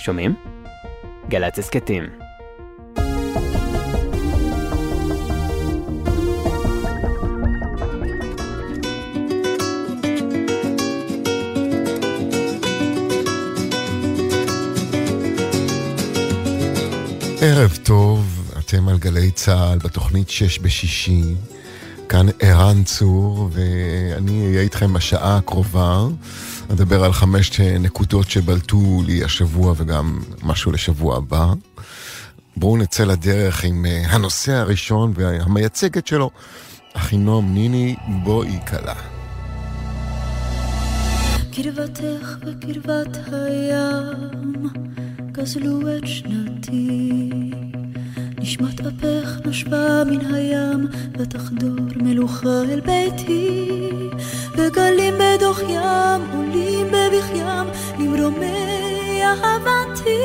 שומעים? 0.00 0.34
גל"צ 1.28 1.58
הסכתים. 1.58 2.04
ערב 17.42 17.78
טוב, 17.82 18.52
אתם 18.58 18.88
על 18.88 18.98
גלי 18.98 19.30
צה"ל 19.30 19.78
בתוכנית 19.78 20.30
שש 20.30 20.58
בשישי. 20.58 21.22
כאן 22.08 22.26
ערן 22.40 22.84
צור, 22.84 23.48
ואני 23.52 24.46
אהיה 24.46 24.60
איתכם 24.60 24.92
בשעה 24.92 25.36
הקרובה. 25.36 26.06
נדבר 26.70 27.04
על 27.04 27.12
חמש 27.12 27.60
נקודות 27.60 28.30
שבלטו 28.30 29.02
לי 29.06 29.24
השבוע 29.24 29.74
וגם 29.76 30.20
משהו 30.42 30.72
לשבוע 30.72 31.16
הבא. 31.16 31.52
בואו 32.56 32.76
נצא 32.76 33.04
לדרך 33.04 33.64
עם 33.64 33.86
אה, 33.86 34.02
הנושא 34.08 34.52
הראשון 34.52 35.12
והמייצגת 35.16 36.06
שלו, 36.06 36.30
אחינועם 36.92 37.54
ניני, 37.54 37.96
בואי 38.24 38.58
כלה. 38.68 38.94
קרבתך 41.52 42.36
וקרבת 42.46 43.18
הים 43.32 44.68
גזלו 45.32 45.96
את 45.96 46.06
שנתי 46.06 47.69
נשמת 48.40 48.80
אפך 48.80 49.46
נשבה 49.46 50.02
מן 50.06 50.34
הים, 50.34 50.86
ותחדור 51.18 51.86
מלוכה 51.96 52.62
אל 52.70 52.80
ביתי. 52.80 53.68
וגלים 54.56 55.14
בדוח 55.14 55.60
ים, 55.68 56.20
עולים 56.34 56.86
בבכיים, 56.86 57.66
למרומי 57.98 59.20
אהבתי, 59.24 60.18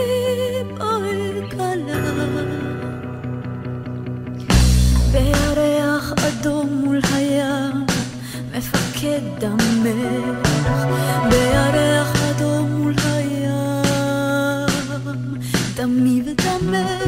בואי 0.77 1.49
כלה. 1.51 1.99
בירח 5.11 6.13
אדום 6.13 6.81
מול 6.83 6.99
הים, 7.13 7.85
מפקד 8.57 9.21
דמך, 9.39 10.47
בירח 11.29 12.15
אדום 12.29 12.71
מול 12.71 12.93
הים, 13.05 14.67
דמי 15.75 16.21
ודמך. 16.25 17.04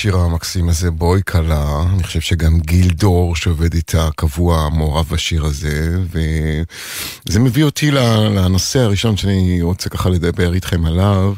השיר 0.00 0.16
המקסים 0.16 0.68
הזה, 0.68 0.90
בואי 0.90 1.20
כלה. 1.26 1.82
אני 1.94 2.02
חושב 2.02 2.20
שגם 2.20 2.60
גיל 2.60 2.90
דור 2.90 3.36
שעובד 3.36 3.74
איתה 3.74 4.08
קבוע 4.16 4.68
מעורב 4.68 5.06
בשיר 5.10 5.44
הזה, 5.44 5.96
וזה 6.10 7.40
מביא 7.40 7.64
אותי 7.64 7.90
לנושא 7.90 8.78
הראשון 8.78 9.16
שאני 9.16 9.62
רוצה 9.62 9.88
ככה 9.88 10.08
לדבר 10.08 10.54
איתכם 10.54 10.86
עליו. 10.86 11.34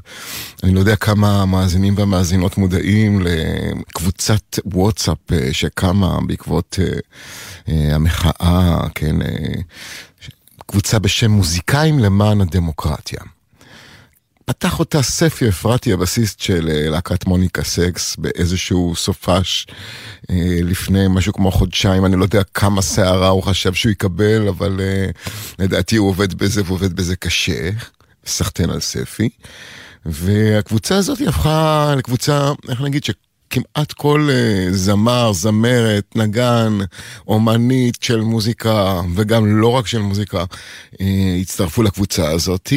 אני 0.62 0.74
לא 0.74 0.80
יודע 0.80 0.96
כמה 0.96 1.42
המאזינים 1.42 1.94
והמאזינות 1.96 2.58
מודעים 2.58 3.20
לקבוצת 3.20 4.58
וואטסאפ 4.64 5.32
אה, 5.32 5.48
שקמה 5.52 6.18
בעקבות 6.26 6.78
אה, 6.82 6.98
אה, 7.68 7.94
המחאה, 7.94 8.88
כן, 8.94 9.16
קבוצה 10.66 10.98
בשם 10.98 11.30
מוזיקאים 11.30 11.98
למען 11.98 12.40
הדמוקרטיה. 12.40 13.20
פתח 14.44 14.78
אותה 14.78 15.02
ספי 15.02 15.48
אפרתי, 15.48 15.92
הבסיסט 15.92 16.40
של 16.40 16.68
אה, 16.68 16.90
להקת 16.90 17.26
מוניקה 17.26 17.64
סקס, 17.64 18.16
באיזשהו 18.16 18.94
סופש 18.96 19.66
אה, 20.30 20.36
לפני 20.62 21.04
משהו 21.10 21.32
כמו 21.32 21.50
חודשיים, 21.50 22.04
אני 22.04 22.16
לא 22.16 22.24
יודע 22.24 22.42
כמה 22.54 22.82
סערה 22.82 23.28
הוא 23.28 23.42
חשב 23.42 23.74
שהוא 23.74 23.92
יקבל, 23.92 24.48
אבל 24.48 24.80
אה, 24.80 25.10
לדעתי 25.58 25.96
הוא 25.96 26.08
עובד 26.08 26.34
בזה 26.34 26.62
ועובד 26.66 26.92
בזה 26.92 27.16
קשה, 27.16 27.70
סחטיין 28.26 28.70
על 28.70 28.80
ספי. 28.80 29.28
והקבוצה 30.06 30.96
הזאת 30.96 31.18
היא 31.18 31.28
הפכה 31.28 31.94
לקבוצה, 31.98 32.52
איך 32.68 32.80
נגיד, 32.80 33.02
כמעט 33.50 33.92
כל 33.92 34.28
זמר, 34.70 35.32
זמרת, 35.32 36.16
נגן, 36.16 36.78
אומנית 37.28 37.98
של 38.00 38.20
מוזיקה, 38.20 39.00
וגם 39.14 39.60
לא 39.60 39.68
רק 39.68 39.86
של 39.86 39.98
מוזיקה, 39.98 40.44
הצטרפו 41.40 41.82
לקבוצה 41.82 42.30
הזאת. 42.30 42.72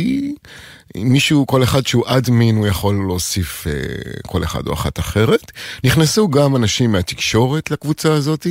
מישהו, 0.97 1.47
כל 1.47 1.63
אחד 1.63 1.87
שהוא 1.87 2.03
אדמין, 2.07 2.55
הוא 2.55 2.67
יכול 2.67 2.95
להוסיף 2.95 3.67
uh, 3.67 4.27
כל 4.27 4.43
אחד 4.43 4.67
או 4.67 4.73
אחת 4.73 4.99
אחרת. 4.99 5.51
נכנסו 5.83 6.27
גם 6.27 6.55
אנשים 6.55 6.91
מהתקשורת 6.91 7.71
לקבוצה 7.71 8.13
הזאת, 8.13 8.47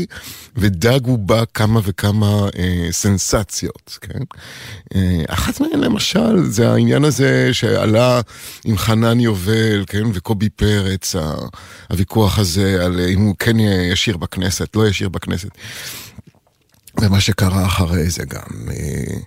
ודגו 0.57 1.19
בה 1.19 1.45
כמה 1.55 1.81
וכמה 1.85 2.49
uh, 2.49 2.57
סנסציות, 2.91 3.99
כן? 4.01 4.19
Uh, 4.95 4.97
אחת 5.29 5.61
מהן 5.61 5.81
למשל, 5.81 6.45
זה 6.45 6.73
העניין 6.73 7.05
הזה 7.05 7.49
שעלה 7.53 8.21
עם 8.65 8.79
חנן 8.79 9.21
יובל, 9.21 9.85
כן? 9.87 10.05
וקובי 10.15 10.49
פרץ, 10.49 11.17
הוויכוח 11.91 12.39
הזה 12.39 12.85
על 12.85 13.01
אם 13.01 13.21
הוא 13.21 13.35
כן 13.39 13.61
ישיר 13.61 14.17
בכנסת, 14.17 14.77
לא 14.77 14.89
ישיר 14.89 15.09
בכנסת. 15.09 15.51
ומה 17.01 17.21
שקרה 17.21 17.67
אחרי 17.67 18.11
זה 18.11 18.25
גם. 18.25 18.69
אה, 18.71 19.19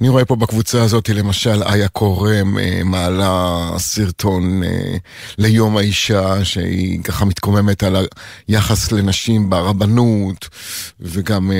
אני 0.00 0.08
רואה 0.08 0.24
פה 0.24 0.36
בקבוצה 0.36 0.82
הזאת 0.82 1.08
למשל 1.08 1.62
איה 1.62 1.88
קורם 1.88 2.58
אה, 2.58 2.80
מעלה 2.84 3.68
סרטון 3.78 4.62
אה, 4.62 4.96
ליום 5.38 5.76
האישה 5.76 6.44
שהיא 6.44 7.02
ככה 7.02 7.24
מתקוממת 7.24 7.82
על 7.82 8.06
היחס 8.48 8.92
לנשים 8.92 9.50
ברבנות 9.50 10.48
וגם 11.00 11.50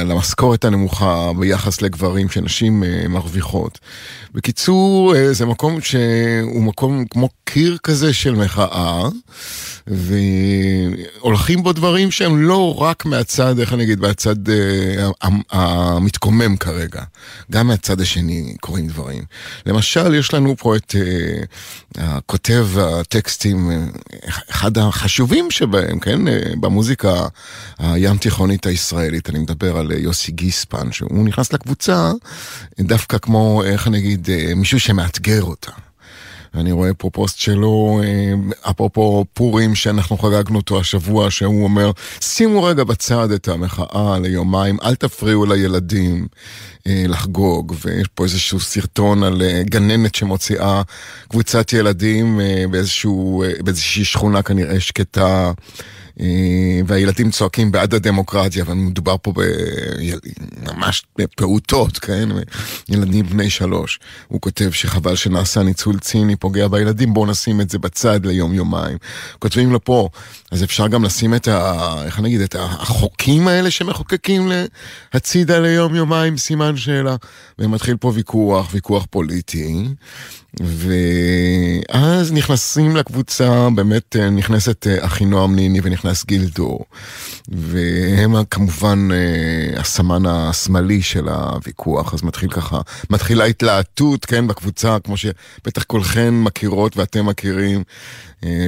על 0.00 0.10
המשכורת 0.10 0.64
הנמוכה 0.64 1.30
ביחס 1.38 1.82
לגברים 1.82 2.28
שנשים 2.28 2.84
מרוויחות. 3.08 3.78
בקיצור, 4.34 5.14
זה 5.32 5.46
מקום 5.46 5.80
שהוא 5.80 6.62
מקום 6.62 7.04
כמו 7.10 7.28
קיר 7.44 7.78
כזה 7.82 8.12
של 8.12 8.34
מחאה. 8.34 9.08
והולכים 9.86 11.62
בו 11.62 11.72
דברים 11.72 12.10
שהם 12.10 12.42
לא 12.42 12.82
רק 12.82 13.04
מהצד, 13.04 13.58
איך 13.58 13.72
אני 13.72 13.82
אגיד, 13.82 14.00
מהצד 14.00 14.36
המתקומם 15.50 16.56
כרגע, 16.56 17.02
גם 17.50 17.70
מהצד 17.80 18.00
השני 18.00 18.54
קורים 18.60 18.86
דברים. 18.86 19.22
למשל, 19.66 20.14
יש 20.14 20.34
לנו 20.34 20.56
פה 20.56 20.76
את 20.76 20.94
uh, 20.94 22.00
כותב 22.26 22.68
הטקסטים, 22.78 23.70
אחד 24.50 24.78
החשובים 24.78 25.50
שבהם, 25.50 26.00
כן, 26.00 26.28
uh, 26.28 26.30
במוזיקה 26.60 27.26
הים 27.78 28.16
תיכונית 28.16 28.66
הישראלית, 28.66 29.30
אני 29.30 29.38
מדבר 29.38 29.76
על 29.76 29.90
יוסי 29.90 30.32
גיספן, 30.32 30.92
שהוא 30.92 31.24
נכנס 31.24 31.52
לקבוצה 31.52 32.12
דווקא 32.80 33.18
כמו, 33.18 33.62
איך 33.64 33.88
אגיד, 33.88 34.26
uh, 34.26 34.54
מישהו 34.54 34.80
שמאתגר 34.80 35.42
אותה. 35.42 35.70
אני 36.54 36.72
רואה 36.72 36.94
פה 36.94 37.10
פוסט 37.10 37.38
שלו, 37.38 38.00
אה, 38.04 38.70
אפרופו 38.70 39.24
פורים 39.34 39.74
שאנחנו 39.74 40.18
חגגנו 40.18 40.56
אותו 40.56 40.80
השבוע, 40.80 41.30
שהוא 41.30 41.64
אומר, 41.64 41.90
שימו 42.20 42.62
רגע 42.62 42.84
בצד 42.84 43.30
את 43.30 43.48
המחאה 43.48 44.18
ליומיים, 44.18 44.76
אל 44.84 44.94
תפריעו 44.94 45.46
לילדים 45.46 46.26
אה, 46.86 47.04
לחגוג. 47.08 47.74
ויש 47.84 48.08
פה 48.14 48.24
איזשהו 48.24 48.60
סרטון 48.60 49.22
על 49.22 49.42
אה, 49.42 49.62
גננת 49.64 50.14
שמוציאה 50.14 50.82
קבוצת 51.28 51.72
ילדים 51.72 52.40
באיזשהו, 52.70 53.44
באיזושהי 53.64 54.04
שכונה 54.04 54.42
כנראה 54.42 54.80
שקטה. 54.80 55.52
אה, 56.20 56.26
והילדים 56.86 57.30
צועקים 57.30 57.72
בעד 57.72 57.94
הדמוקרטיה, 57.94 58.64
ומדובר 58.66 59.16
פה 59.22 59.32
ממש 60.62 61.02
בפעוטות, 61.18 61.98
כן? 61.98 62.28
ילדים 62.88 63.26
בני 63.26 63.50
שלוש. 63.50 64.00
הוא 64.28 64.40
כותב 64.40 64.70
שחבל 64.72 65.16
שנעשה 65.16 65.62
ניצול 65.62 65.98
ציני 65.98 66.36
פוגע 66.36 66.68
בילדים, 66.68 67.14
בואו 67.14 67.26
נשים 67.26 67.60
את 67.60 67.70
זה 67.70 67.78
בצד 67.78 68.26
ליום-יומיים. 68.26 68.98
כותבים 69.38 69.72
לו 69.72 69.84
פה, 69.84 70.08
אז 70.50 70.64
אפשר 70.64 70.88
גם 70.88 71.04
לשים 71.04 71.34
את 71.34 71.48
ה... 71.48 71.94
איך 72.04 72.18
אני 72.18 72.28
אגיד? 72.28 72.40
את 72.40 72.56
החוקים 72.58 73.48
האלה 73.48 73.70
שמחוקקים 73.70 74.52
הצידה 75.12 75.60
ליום-יומיים, 75.60 76.36
סימן 76.36 76.76
שאלה. 76.76 77.16
ומתחיל 77.58 77.96
פה 77.96 78.12
ויכוח, 78.14 78.68
ויכוח 78.72 79.06
פוליטי. 79.10 79.88
ואז 80.58 82.32
נכנסים 82.32 82.96
לקבוצה, 82.96 83.68
באמת 83.74 84.16
אה, 84.16 84.30
נכנסת 84.30 84.86
אה, 84.86 85.06
אחינועם 85.06 85.56
ניני 85.56 85.80
ונכנס 85.82 86.24
גילדור. 86.24 86.84
והם 87.48 88.44
כמובן 88.50 89.08
אה, 89.12 89.80
הסמן 89.80 90.26
השמאלי 90.26 91.02
של 91.02 91.28
הוויכוח, 91.28 92.14
אז 92.14 92.22
מתחיל 92.22 92.50
ככה, 92.50 92.80
מתחילה 93.10 93.44
התלהטות, 93.44 94.24
כן, 94.24 94.46
בקבוצה, 94.46 94.96
כמו 95.04 95.16
שבטח 95.16 95.82
כולכן 95.82 96.34
מכירות 96.34 96.96
ואתם 96.96 97.26
מכירים. 97.26 97.82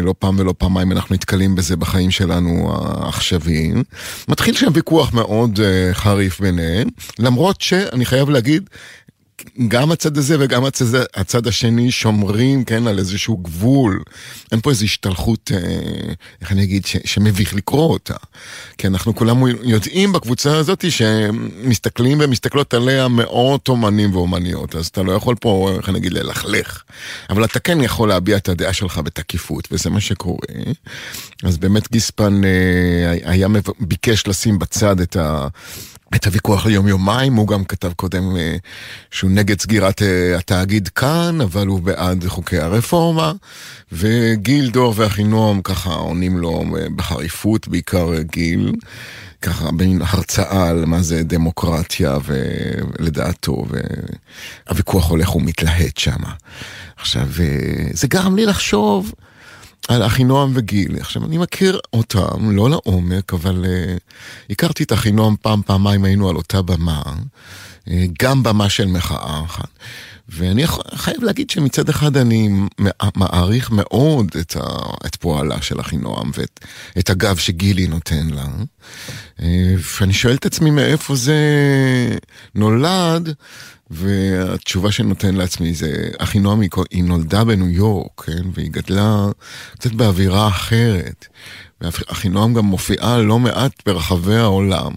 לא 0.03 0.15
פעם 0.19 0.39
ולא 0.39 0.55
פעמיים 0.59 0.93
אנחנו 0.93 1.15
נתקלים 1.15 1.55
בזה 1.55 1.77
בחיים 1.77 2.11
שלנו 2.11 2.73
העכשוויים. 2.75 3.83
מתחיל 4.29 4.55
שם 4.55 4.67
ויכוח 4.75 5.13
מאוד 5.13 5.61
חריף 5.93 6.41
ביניהם, 6.41 6.89
למרות 7.19 7.61
שאני 7.61 8.05
חייב 8.05 8.31
להגיד, 8.31 8.71
גם 9.69 9.93
הצד 9.93 10.19
הזה 10.19 10.37
וגם 10.41 10.65
הצד, 10.65 10.85
הצד 11.15 11.47
השני 11.47 11.91
שומרים, 11.91 12.65
כן, 12.65 12.87
על 12.87 12.99
איזשהו 12.99 13.37
גבול. 13.37 14.03
אין 14.53 14.61
פה 14.61 14.71
איזו 14.71 14.85
השתלחות, 14.85 15.51
אה, 15.55 15.59
איך 16.41 16.53
אני 16.53 16.63
אגיד, 16.63 16.87
ש, 16.87 16.97
שמביך 17.05 17.55
לקרוא 17.55 17.93
אותה. 17.93 18.15
כי 18.79 18.87
אנחנו 18.87 19.15
כולם 19.15 19.47
יודעים 19.63 20.13
בקבוצה 20.13 20.57
הזאת 20.57 20.85
שמסתכלים 20.91 22.19
ומסתכלות 22.21 22.75
עליה 22.75 23.09
מאות 23.09 23.69
אומנים 23.69 24.15
ואומניות, 24.15 24.77
אז 24.77 24.87
אתה 24.87 25.03
לא 25.03 25.13
יכול 25.13 25.35
פה, 25.41 25.73
איך 25.79 25.89
אני 25.89 25.99
אגיד, 25.99 26.13
ללכלך. 26.13 26.83
אבל 27.31 27.45
אתה 27.45 27.61
כן 27.61 27.81
יכול 27.81 28.09
להביע 28.09 28.37
את 28.37 28.49
הדעה 28.49 28.73
שלך 28.73 28.99
בתקיפות, 28.99 29.69
וזה 29.73 29.91
מה 29.91 30.01
שקורה. 30.01 30.47
אז 31.43 31.59
באמת 31.59 31.93
גיספן 31.93 32.45
אה, 32.45 33.31
היה 33.31 33.49
ביקש 33.81 34.27
לשים 34.27 34.59
בצד 34.59 35.01
את 35.01 35.17
ה... 35.17 35.49
את 36.15 36.27
הוויכוח 36.27 36.67
ליום-יומיים, 36.67 37.35
הוא 37.35 37.49
גם 37.49 37.65
כתב 37.65 37.93
קודם 37.93 38.37
אה, 38.37 38.57
שהוא 39.11 39.31
נגד 39.31 39.61
סגירת 39.61 40.03
אה, 40.03 40.37
התאגיד 40.39 40.89
כאן, 40.89 41.41
אבל 41.41 41.67
הוא 41.67 41.81
בעד 41.81 42.25
חוקי 42.27 42.59
הרפורמה, 42.59 43.33
וגיל 43.93 44.71
דור 44.71 44.95
ואחינועם 44.97 45.63
ככה 45.63 45.95
עונים 45.95 46.39
לו 46.39 46.65
אה, 46.77 46.87
בחריפות, 46.97 47.69
בעיקר 47.69 48.21
גיל, 48.21 48.73
ככה 49.43 49.73
בין 49.73 50.03
הרצאה 50.03 50.69
על 50.69 50.85
מה 50.85 51.03
זה 51.03 51.23
דמוקרטיה 51.23 52.19
ולדעתו, 52.25 53.65
והוויכוח 54.69 55.11
הולך 55.11 55.37
ומתלהט 55.37 55.97
שם. 55.97 56.23
עכשיו, 56.97 57.29
זה 57.93 58.09
גרם 58.09 58.37
לי 58.37 58.47
לחשוב 58.47 59.13
על 59.89 60.07
אחינועם 60.07 60.53
וגיל. 60.55 60.97
עכשיו, 61.01 61.25
אני 61.25 61.39
מכיר 61.39 61.81
אותם, 61.93 62.51
לא 62.51 62.71
לעומק, 62.71 63.35
אבל 63.35 63.65
uh, 63.65 64.01
הכרתי 64.51 64.83
את 64.83 64.93
אחינועם 64.93 65.35
פעם, 65.43 65.63
פעמיים 65.63 66.05
היינו 66.05 66.29
על 66.29 66.37
אותה 66.37 66.63
במה, 66.63 67.03
uh, 67.05 67.91
גם 68.23 68.43
במה 68.43 68.69
של 68.69 68.87
מחאה 68.87 69.43
אחת. 69.45 69.69
ואני 70.29 70.67
חייב 70.95 71.23
להגיד 71.23 71.51
שמצד 71.51 71.89
אחד 71.89 72.17
אני 72.17 72.49
מעריך 73.17 73.71
מאוד 73.71 74.31
את, 74.41 74.57
ה, 74.57 74.67
את 75.07 75.17
פועלה 75.17 75.63
של 75.63 75.81
אחינועם 75.81 76.31
ואת 76.35 76.61
את 76.99 77.11
הגב 77.11 77.37
שגילי 77.37 77.87
נותן 77.87 78.27
לה. 78.31 78.47
אה, 79.43 79.75
ואני 80.01 80.13
שואל 80.13 80.35
את 80.35 80.47
עצמי 80.47 80.71
מאיפה 80.71 81.15
זה 81.15 81.37
נולד, 82.55 83.35
והתשובה 83.91 84.93
שאני 84.93 85.09
נותן 85.09 85.35
לעצמי 85.35 85.75
זה, 85.75 86.09
אחינועם 86.19 86.61
היא 86.91 87.05
נולדה 87.05 87.45
בניו 87.45 87.69
יורק, 87.69 88.21
כן? 88.27 88.43
והיא 88.55 88.71
גדלה 88.71 89.27
קצת 89.75 89.93
באווירה 89.93 90.49
אחרת. 90.49 91.27
ואחינועם 91.81 92.55
גם 92.55 92.65
מופיעה 92.65 93.19
לא 93.19 93.39
מעט 93.39 93.73
ברחבי 93.87 94.37
העולם. 94.37 94.93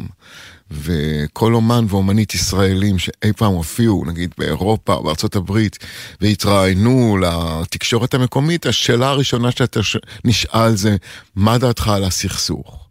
וכל 0.72 1.54
אומן 1.54 1.86
ואומנית 1.90 2.36
ישראלים 2.36 3.00
שאי 3.00 3.34
פעם 3.38 3.54
הופיעו, 3.54 4.06
נגיד 4.06 4.34
באירופה 4.38 4.94
או 4.94 5.04
בארצות 5.04 5.36
הברית, 5.36 5.78
והתראיינו 6.22 7.18
לתקשורת 7.18 8.14
המקומית, 8.14 8.66
השאלה 8.66 9.10
הראשונה 9.10 9.52
שאתה 9.52 9.80
נשאל 10.26 10.76
זה, 10.76 10.96
מה 11.36 11.58
דעתך 11.58 11.88
על 11.88 12.04
הסכסוך? 12.04 12.85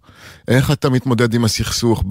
איך 0.48 0.70
אתה 0.70 0.90
מתמודד 0.90 1.34
עם 1.34 1.44
הסכסוך 1.44 2.04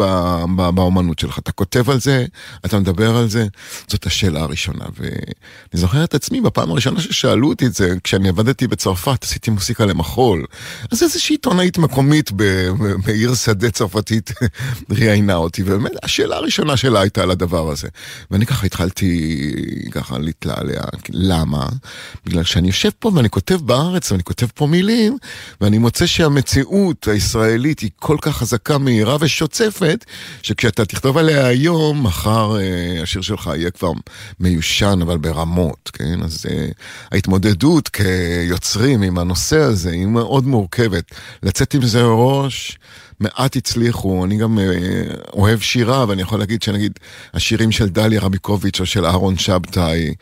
באומנות 0.76 1.20
שלך? 1.20 1.40
אתה 1.40 1.52
כותב 1.52 1.90
על 1.90 2.00
זה? 2.00 2.26
אתה 2.66 2.80
מדבר 2.80 3.18
על 3.18 3.30
זה? 3.30 3.48
זאת 3.88 4.06
השאלה 4.06 4.42
הראשונה. 4.42 4.86
ואני 4.98 5.14
זוכר 5.74 6.04
את 6.04 6.14
עצמי 6.14 6.42
בפעם 6.42 6.72
הראשונה 6.72 7.02
ששאלו 7.02 7.50
אותי 7.50 7.66
את 7.66 7.74
זה, 7.74 7.96
כשאני 8.04 8.30
עבדתי 8.30 8.68
בצרפת, 8.68 9.24
עשיתי 9.24 9.52
מוסיקה 9.52 9.86
למחול. 9.86 10.46
אז 10.92 11.04
איזושהי 11.04 11.34
עיתונאית 11.34 11.78
מקומית 11.78 12.32
בעיר 13.06 13.36
שדה 13.36 13.72
צרפתית 13.72 14.32
ראיינה 14.98 15.36
אותי, 15.36 15.62
ובאמת 15.66 15.92
השאלה 16.04 16.36
הראשונה 16.36 16.78
שלה 16.78 17.02
הייתה 17.02 17.24
על 17.24 17.32
הדבר 17.32 17.70
הזה. 17.72 17.88
ואני 18.32 18.46
ככה 18.46 18.66
התחלתי 18.66 19.52
ככה 19.92 20.18
להתלעלע. 20.18 20.82
למה? 21.10 21.70
בגלל 22.26 22.44
שאני 22.44 22.68
יושב 22.68 22.90
פה 23.00 23.12
ואני 23.16 23.30
כותב 23.30 23.56
בארץ 23.56 24.12
ואני 24.12 24.24
כותב 24.24 24.48
פה 24.56 24.68
מילים, 24.68 25.18
ואני 25.62 25.78
מוצא 25.78 26.06
שהמציאות 26.06 27.08
הישראלית 27.08 27.80
היא 27.80 27.90
כל 28.00 28.18
כך 28.24 28.38
חזקה, 28.38 28.78
מהירה 28.78 29.18
ושוצפת, 29.20 30.06
שכשאתה 30.42 30.86
תכתוב 30.86 31.18
עליה 31.18 31.46
היום, 31.46 32.04
מחר 32.04 32.58
אה, 32.60 33.02
השיר 33.02 33.22
שלך 33.22 33.52
יהיה 33.56 33.72
כבר 33.72 33.92
מיושן, 34.40 35.00
אבל 35.02 35.18
ברמות, 35.18 35.90
כן? 35.94 36.24
אז 36.24 36.46
אה, 36.50 36.68
ההתמודדות 37.12 37.90
כיוצרים 37.90 39.02
עם 39.02 39.18
הנושא 39.18 39.58
הזה 39.58 39.92
היא 39.92 40.06
מאוד 40.06 40.48
מורכבת. 40.48 41.04
לצאת 41.44 41.74
עם 41.74 41.82
זה 41.82 42.02
ראש... 42.04 42.78
מעט 43.24 43.56
הצליחו, 43.56 44.26
אני 44.26 44.38
גם 44.38 44.60
אה, 44.60 44.66
אוהב 45.34 45.60
שירה, 45.60 46.06
ואני 46.08 46.22
יכול 46.22 46.40
להגיד 46.40 46.62
שנגיד 46.62 46.92
השירים 47.34 47.72
של 47.72 47.90
דליה 47.90 48.22
רביקוביץ' 48.22 48.80
או 48.80 48.86
של 48.86 49.06
אהרון 49.06 49.38
שבתאי, 49.38 50.14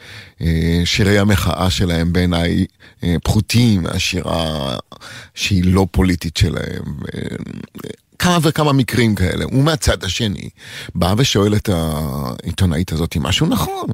אה, 0.41 0.81
שירי 0.85 1.19
המחאה 1.19 1.69
שלהם 1.69 2.13
בעיניי 2.13 2.65
אה, 3.03 3.15
פחותים 3.23 3.83
מהשירה 3.83 4.75
שהיא 5.35 5.63
לא 5.65 5.87
פוליטית 5.91 6.37
שלהם. 6.37 6.83
כמה 8.19 8.37
וכמה 8.41 8.73
מקרים 8.73 9.15
כאלה. 9.15 9.45
ומהצד 9.47 10.03
השני, 10.03 10.49
בא 10.95 11.13
ושואל 11.17 11.55
את 11.55 11.69
העיתונאית 11.69 12.91
הזאת 12.91 13.17
משהו 13.19 13.47
נכון. 13.47 13.87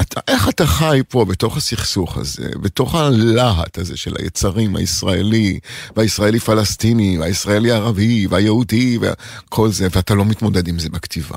אתה, 0.00 0.20
איך 0.28 0.48
אתה 0.48 0.66
חי 0.66 1.00
פה 1.08 1.24
בתוך 1.24 1.56
הסכסוך 1.56 2.16
הזה, 2.16 2.48
בתוך 2.62 2.94
הלהט 2.94 3.78
הזה 3.78 3.96
של 3.96 4.14
היצרים 4.18 4.76
הישראלי, 4.76 5.58
והישראלי-פלסטיני, 5.96 7.18
והישראלי-ערבי, 7.18 8.26
והיהודי, 8.30 8.98
וכל 9.00 9.68
זה, 9.68 9.88
ואתה 9.90 10.14
לא 10.14 10.24
מתמודד 10.24 10.68
עם 10.68 10.78
זה 10.78 10.88
בכתיבה? 10.88 11.36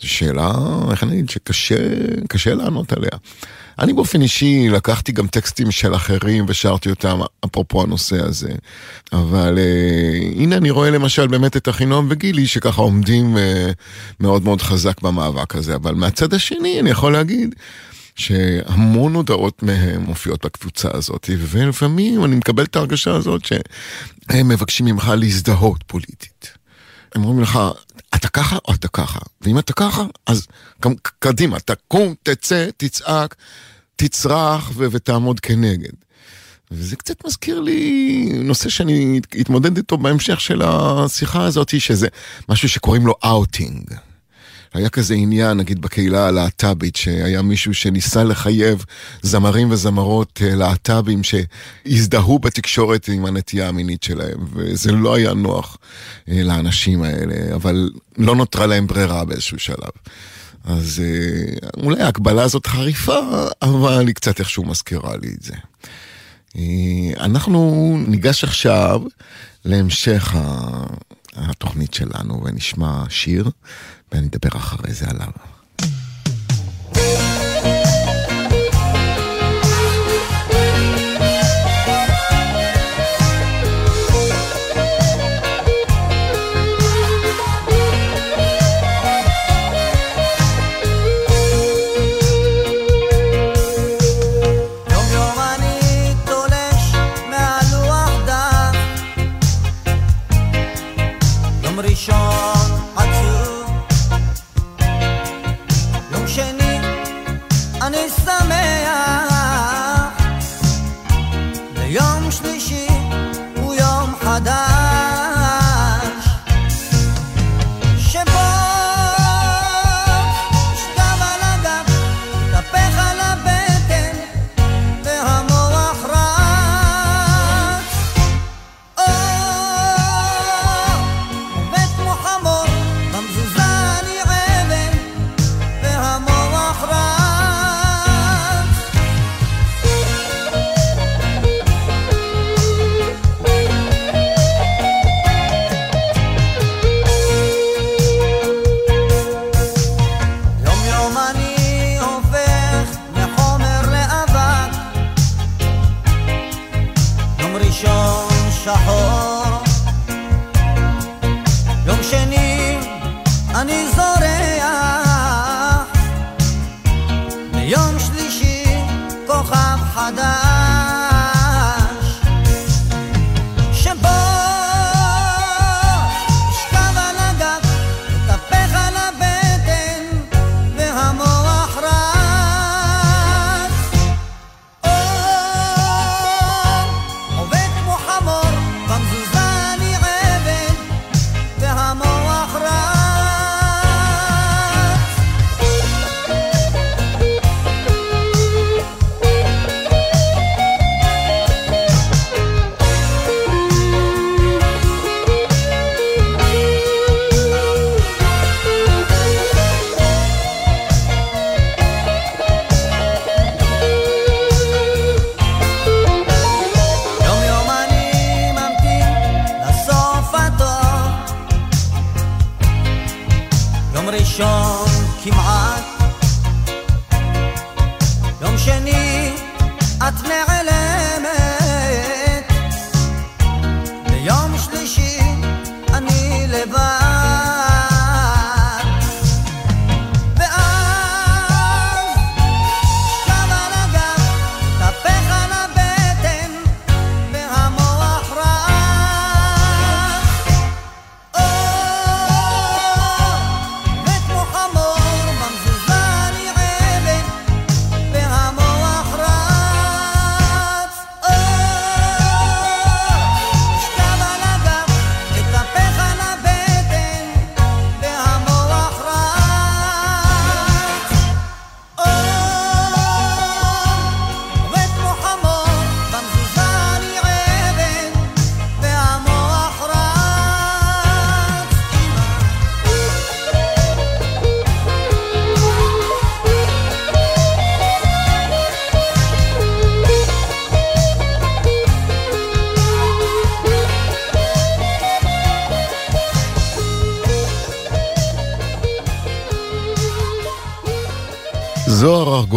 זו 0.00 0.08
שאלה, 0.08 0.52
איך 0.90 1.02
אני 1.02 1.12
אגיד, 1.12 1.30
שקשה 1.30 2.54
לענות 2.54 2.92
עליה. 2.92 3.10
אני 3.78 3.92
באופן 3.92 4.22
אישי 4.22 4.68
לקחתי 4.68 5.12
גם 5.12 5.26
טקסטים 5.26 5.70
של 5.70 5.94
אחרים 5.94 6.44
ושרתי 6.48 6.90
אותם, 6.90 7.20
אפרופו 7.44 7.82
הנושא 7.82 8.24
הזה. 8.24 8.52
אבל 9.12 9.58
אה, 9.58 10.42
הנה 10.42 10.56
אני 10.56 10.70
רואה 10.70 10.90
למשל 10.90 11.26
באמת 11.26 11.56
את 11.56 11.68
אחינועם 11.68 12.06
וגילי, 12.10 12.46
שככה 12.46 12.82
עומדים 12.82 13.38
אה, 13.38 13.70
מאוד 14.20 14.44
מאוד 14.44 14.62
חזק 14.62 15.00
במאבק 15.02 15.54
הזה. 15.54 15.74
אבל 15.74 15.94
מהצד 15.94 16.34
השני 16.34 16.80
אני 16.80 16.90
יכול 16.90 17.12
להגיד 17.12 17.54
שהמון 18.14 19.14
הודעות 19.14 19.62
מהם 19.62 20.02
מופיעות 20.02 20.44
בקבוצה 20.44 20.88
הזאת, 20.92 21.30
ולפעמים 21.38 22.24
אני 22.24 22.36
מקבל 22.36 22.64
את 22.64 22.76
ההרגשה 22.76 23.14
הזאת 23.14 23.44
שהם 23.44 24.48
מבקשים 24.48 24.86
ממך 24.86 25.12
להזדהות 25.16 25.84
פוליטית. 25.86 26.52
הם 27.14 27.24
אומרים 27.24 27.40
לך, 27.40 27.58
אתה 28.14 28.28
ככה 28.28 28.58
או 28.68 28.74
אתה 28.74 28.88
ככה, 28.88 29.18
ואם 29.40 29.58
אתה 29.58 29.72
ככה, 29.72 30.04
אז 30.26 30.46
קדימה, 31.18 31.60
תקום, 31.60 32.14
תצא, 32.22 32.68
תצעק, 32.76 33.34
תצרח 33.96 34.70
ו- 34.74 34.86
ותעמוד 34.90 35.40
כנגד. 35.40 35.92
וזה 36.70 36.96
קצת 36.96 37.26
מזכיר 37.26 37.60
לי 37.60 38.28
נושא 38.34 38.68
שאני 38.68 39.20
אתמודד 39.40 39.76
איתו 39.76 39.98
בהמשך 39.98 40.40
של 40.40 40.62
השיחה 40.62 41.44
הזאת, 41.44 41.80
שזה 41.80 42.08
משהו 42.48 42.68
שקוראים 42.68 43.06
לו 43.06 43.14
אאוטינג. 43.24 43.94
היה 44.74 44.88
כזה 44.88 45.14
עניין, 45.14 45.56
נגיד 45.56 45.80
בקהילה 45.80 46.26
הלהט"בית, 46.26 46.96
שהיה 46.96 47.42
מישהו 47.42 47.74
שניסה 47.74 48.24
לחייב 48.24 48.84
זמרים 49.22 49.70
וזמרות 49.70 50.40
אה, 50.44 50.54
להט"בים 50.54 51.20
שהזדהו 51.22 52.38
בתקשורת 52.38 53.08
עם 53.08 53.26
הנטייה 53.26 53.68
המינית 53.68 54.02
שלהם, 54.02 54.38
וזה 54.52 54.92
לא 54.92 55.14
היה 55.14 55.34
נוח 55.34 55.76
אה, 56.28 56.42
לאנשים 56.42 57.02
האלה, 57.02 57.54
אבל 57.54 57.90
לא 58.18 58.36
נותרה 58.36 58.66
להם 58.66 58.86
ברירה 58.86 59.24
באיזשהו 59.24 59.58
שלב. 59.58 59.90
אז 60.64 61.02
אה, 61.04 61.68
אולי 61.82 62.02
ההקבלה 62.02 62.42
הזאת 62.42 62.66
חריפה, 62.66 63.20
אבל 63.62 64.06
היא 64.06 64.14
קצת 64.14 64.40
איכשהו 64.40 64.64
מזכירה 64.64 65.16
לי 65.16 65.28
את 65.28 65.42
זה. 65.42 65.54
אנחנו 67.20 67.96
ניגש 68.08 68.44
עכשיו 68.44 69.00
להמשך 69.64 70.34
התוכנית 71.36 71.94
שלנו 71.94 72.44
ונשמע 72.44 73.04
שיר. 73.08 73.50
ואני 74.14 74.26
אדבר 74.26 74.56
אחרי 74.56 74.92
זה 74.92 75.06
עליו. 75.10 75.28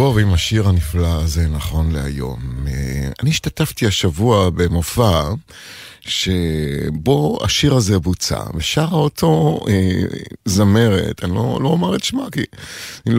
ארגוב 0.08 0.18
עם 0.18 0.34
השיר 0.34 0.68
הנפלא 0.68 1.22
הזה 1.22 1.48
נכון 1.48 1.92
להיום. 1.92 2.38
אה, 2.66 3.08
אני 3.22 3.30
השתתפתי 3.30 3.86
השבוע 3.86 4.50
במופע 4.50 5.28
שבו 6.08 7.38
השיר 7.44 7.74
הזה 7.74 7.98
בוצע, 7.98 8.40
ושרה 8.54 8.98
אותו 8.98 9.60
אה, 9.68 10.02
זמרת, 10.44 11.24
אני 11.24 11.34
לא, 11.34 11.58
לא 11.62 11.68
אומר 11.68 11.96
את 11.96 12.04
שמה 12.04 12.30
כי 12.32 12.42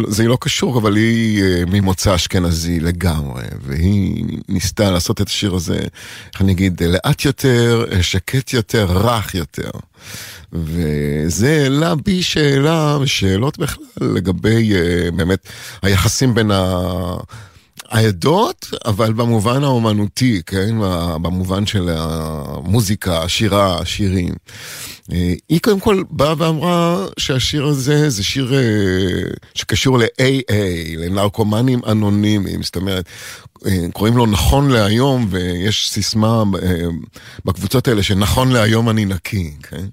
זה 0.08 0.28
לא 0.28 0.38
קשור, 0.42 0.78
אבל 0.78 0.96
היא 0.96 1.44
אה, 1.44 1.64
ממוצא 1.68 2.16
אשכנזי 2.16 2.80
לגמרי, 2.80 3.44
והיא 3.62 4.26
ניסתה 4.50 4.92
לעשות 4.92 5.22
את 5.22 5.28
השיר 5.28 5.56
הזה, 5.56 5.80
איך 6.34 6.42
אני 6.42 6.52
אגיד, 6.52 6.84
לאט 6.84 7.26
יותר, 7.26 7.86
שקט 8.02 8.54
יותר, 8.54 8.88
רך 8.90 9.36
יותר. 9.36 9.72
וזה 10.54 11.62
העלה 11.64 11.96
בי 11.96 12.24
שאלה 12.24 12.98
ושאלות 13.02 13.58
בכלל 13.58 13.86
לגבי 14.02 14.74
uh, 14.74 15.12
באמת 15.16 15.48
היחסים 15.82 16.34
בין 16.34 16.52
ה... 16.52 16.84
העדות, 17.90 18.68
אבל 18.86 19.14
במובן 19.14 19.64
האומנותי, 19.64 20.42
כן? 20.46 20.76
במובן 21.22 21.66
של 21.66 21.90
המוזיקה, 21.90 23.22
השירה, 23.22 23.80
השירים. 23.80 24.34
אה, 25.12 25.34
היא 25.50 25.60
קודם 25.60 25.80
כל 25.80 26.04
באה 26.10 26.34
ואמרה 26.38 27.06
שהשיר 27.20 27.66
הזה 27.66 28.10
זה 28.10 28.24
שיר 28.24 28.54
אה, 28.54 28.60
שקשור 29.54 30.00
ל-AA, 30.00 30.98
לנרקומנים 30.98 31.80
אנונימיים, 31.88 32.64
זאת 32.64 32.76
אומרת, 32.76 33.06
קוראים 33.94 34.18
לו 34.18 34.26
נכון 34.26 34.70
להיום, 34.70 35.28
ויש 35.30 35.90
סיסמה 35.90 36.44
בקבוצות 37.46 37.88
האלה 37.88 38.04
שנכון 38.04 38.52
להיום 38.52 38.90
אני 38.90 39.06
נקי, 39.06 39.52
כן? 39.64 39.86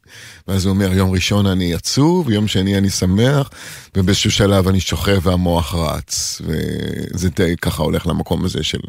ואז 0.49 0.65
הוא 0.65 0.75
אומר, 0.75 0.93
יום 0.93 1.11
ראשון 1.11 1.47
אני 1.47 1.75
עצוב, 1.75 2.31
יום 2.31 2.49
שני 2.49 2.79
אני 2.79 2.91
שמח, 2.91 3.51
ובאיזשהו 3.97 4.31
שלב 4.31 4.69
אני 4.69 4.81
שוכב 4.81 5.21
והמוח 5.23 5.75
רץ. 5.75 6.43
וזה 6.45 7.29
די 7.37 7.57
ככה 7.57 7.83
הולך 7.83 8.07
למקום 8.07 8.45
הזה 8.45 8.63
של, 8.63 8.81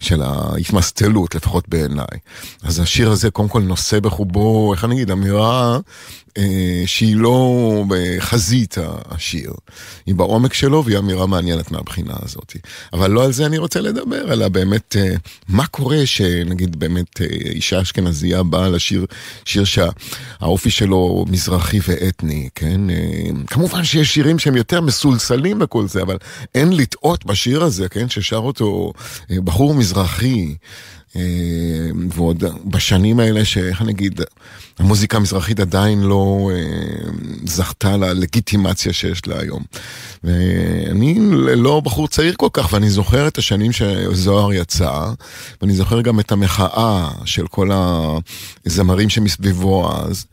של 0.00 0.22
ההתמסטלות, 0.22 1.34
לפחות 1.34 1.68
בעיניי. 1.68 2.18
אז 2.62 2.80
השיר 2.80 3.10
הזה 3.10 3.30
קודם 3.30 3.48
כל 3.48 3.62
נושא 3.62 4.00
בחובו, 4.00 4.74
איך 4.74 4.84
אני 4.84 4.94
אגיד, 4.94 5.10
אמירה 5.10 5.74
אה, 5.74 5.78
שהיא 6.86 7.16
לא 7.16 7.84
בחזית 7.88 8.76
השיר, 9.10 9.52
היא 10.06 10.14
בעומק 10.14 10.54
שלו 10.54 10.84
והיא 10.84 10.98
אמירה 10.98 11.26
מעניינת 11.26 11.70
מהבחינה 11.70 12.14
הזאת. 12.22 12.56
אבל 12.92 13.10
לא 13.10 13.24
על 13.24 13.32
זה 13.32 13.46
אני 13.46 13.58
רוצה 13.58 13.80
לדבר, 13.80 14.32
אלא 14.32 14.48
באמת 14.48 14.96
אה, 14.96 15.14
מה 15.48 15.66
קורה 15.66 16.06
שנגיד 16.06 16.78
באמת 16.78 17.20
אה, 17.20 17.26
אישה 17.26 17.82
אשכנזייה 17.82 18.42
באה 18.42 18.68
לשיר 18.68 19.06
שיר 19.44 19.64
שהאופי 19.64 20.70
שלו 20.70 21.24
מזרחי 21.28 21.80
ואתני, 21.88 22.48
כן? 22.54 22.80
כמובן 23.46 23.84
שיש 23.84 24.14
שירים 24.14 24.38
שהם 24.38 24.56
יותר 24.56 24.80
מסולסלים 24.80 25.58
וכל 25.60 25.88
זה, 25.88 26.02
אבל 26.02 26.16
אין 26.54 26.72
לטעות 26.72 27.26
בשיר 27.26 27.62
הזה, 27.62 27.88
כן? 27.88 28.08
ששר 28.08 28.36
אותו 28.36 28.92
בחור 29.30 29.74
מזרחי. 29.74 30.54
ועוד 32.10 32.44
בשנים 32.64 33.20
האלה, 33.20 33.44
שאיך 33.44 33.82
אני 33.82 33.92
אגיד, 33.92 34.20
המוזיקה 34.78 35.16
המזרחית 35.16 35.60
עדיין 35.60 36.00
לא 36.00 36.50
אה, 36.54 36.60
זכתה 37.44 37.96
ללגיטימציה 37.96 38.92
שיש 38.92 39.26
לה 39.26 39.40
היום. 39.40 39.62
ואני 40.24 41.18
לא 41.56 41.80
בחור 41.80 42.08
צעיר 42.08 42.34
כל 42.36 42.48
כך, 42.52 42.72
ואני 42.72 42.90
זוכר 42.90 43.28
את 43.28 43.38
השנים 43.38 43.72
שזוהר 43.72 44.52
יצא, 44.52 45.12
ואני 45.60 45.74
זוכר 45.74 46.00
גם 46.00 46.20
את 46.20 46.32
המחאה 46.32 47.08
של 47.24 47.46
כל 47.46 47.70
הזמרים 48.66 49.10
שמסביבו 49.10 49.92
אז. 49.92 50.26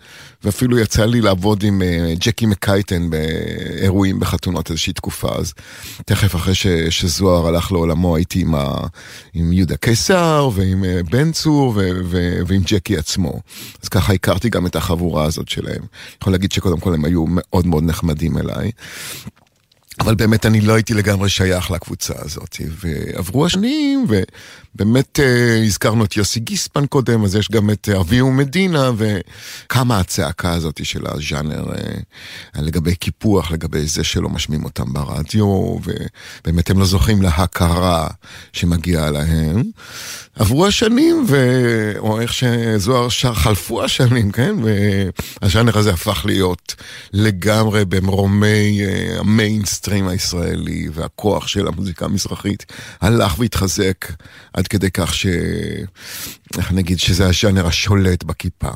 ואפילו 0.44 0.80
יצא 0.80 1.06
לי 1.06 1.22
לעבוד 1.22 1.64
עם 1.64 1.82
uh, 1.82 2.20
ג'קי 2.20 2.46
מקייטן 2.46 3.10
באירועים 3.10 4.20
בחתונות 4.20 4.70
איזושהי 4.70 4.94
תקופה, 4.94 5.36
אז 5.36 5.54
תכף 6.06 6.36
אחרי 6.36 6.56
ש, 6.56 6.68
שזוהר 6.90 7.48
הלך 7.48 7.72
לעולמו 7.72 8.16
הייתי 8.16 8.42
עם, 8.42 8.56
ה, 8.56 8.78
עם 9.34 9.54
יהודה 9.54 9.78
קיסר 9.78 10.50
ועם 10.54 10.84
uh, 10.84 11.10
בן 11.10 11.32
צור 11.32 11.74
ו, 11.76 11.90
ו, 12.06 12.40
ועם 12.48 12.62
ג'קי 12.66 12.98
עצמו. 12.98 13.40
אז 13.84 13.90
ככה 13.90 14.14
הכרתי 14.14 14.33
גם 14.50 14.66
את 14.66 14.76
החבורה 14.76 15.26
הזאת 15.26 15.50
שלהם. 15.50 15.82
אני 15.82 16.18
יכול 16.22 16.34
להגיד 16.34 16.52
שקודם 16.52 16.80
כל 16.80 16.94
הם 16.94 17.06
היו 17.06 17.26
מאוד 17.28 17.68
מאוד 17.68 17.84
נחמדים 17.84 18.38
אליי. 18.38 18.72
אבל 20.00 20.16
באמת 20.16 20.46
אני 20.46 20.62
לא 20.62 20.74
הייתי 20.74 20.94
לגמרי 20.94 21.30
שייך 21.30 21.72
לקבוצה 21.72 22.14
הזאת, 22.18 22.58
ועברו 22.70 23.46
השנים, 23.46 24.06
ובאמת 24.76 25.20
אה, 25.20 25.64
הזכרנו 25.66 26.06
את 26.06 26.18
יוסי 26.18 26.40
גיספן 26.40 26.86
קודם, 26.86 27.24
אז 27.24 27.36
יש 27.36 27.52
גם 27.52 27.70
את 27.70 27.90
אביהו 27.90 28.32
מדינה, 28.32 28.92
וכמה 28.98 30.00
הצעקה 30.00 30.52
הזאת 30.52 30.86
של 30.86 31.04
הז'אנר 31.08 31.66
אה, 31.76 32.62
לגבי 32.62 32.96
קיפוח, 32.96 33.52
לגבי 33.52 33.88
זה 33.88 34.04
שלא 34.04 34.30
משמיעים 34.30 34.64
אותם 34.64 34.94
ברדיו, 34.94 35.46
ובאמת 35.46 36.70
הם 36.70 36.80
לא 36.80 36.86
זוכים 36.86 37.22
להכרה 37.22 38.08
שמגיעה 38.54 39.12
להם. 39.12 39.64
עברו 40.36 40.68
השנים, 40.68 41.26
ו... 41.28 41.38
או 41.98 42.22
איך 42.22 42.34
שזוהר 42.34 43.10
שר, 43.10 43.34
חלפו 43.34 43.84
השנים, 43.84 44.32
כן? 44.32 44.56
והז'אנר 45.42 45.78
הזה 45.78 45.94
הפך 45.94 46.26
להיות 46.26 46.76
לגמרי 47.14 47.86
במרומי 47.86 48.82
אה, 48.82 49.20
המיינסטרים 49.20 50.08
הישראלי, 50.08 50.90
והכוח 50.94 51.48
של 51.48 51.68
המוזיקה 51.68 52.06
המזרחית 52.06 52.66
הלך 53.02 53.40
והתחזק 53.40 54.06
עד 54.64 54.68
כדי 54.68 54.92
כך 54.92 55.14
ש... 55.14 55.26
איך 56.58 56.72
נגיד 56.72 57.00
שזה 57.00 57.28
הז'אנר 57.28 57.68
השולט 57.68 58.24
בכיפה. 58.24 58.70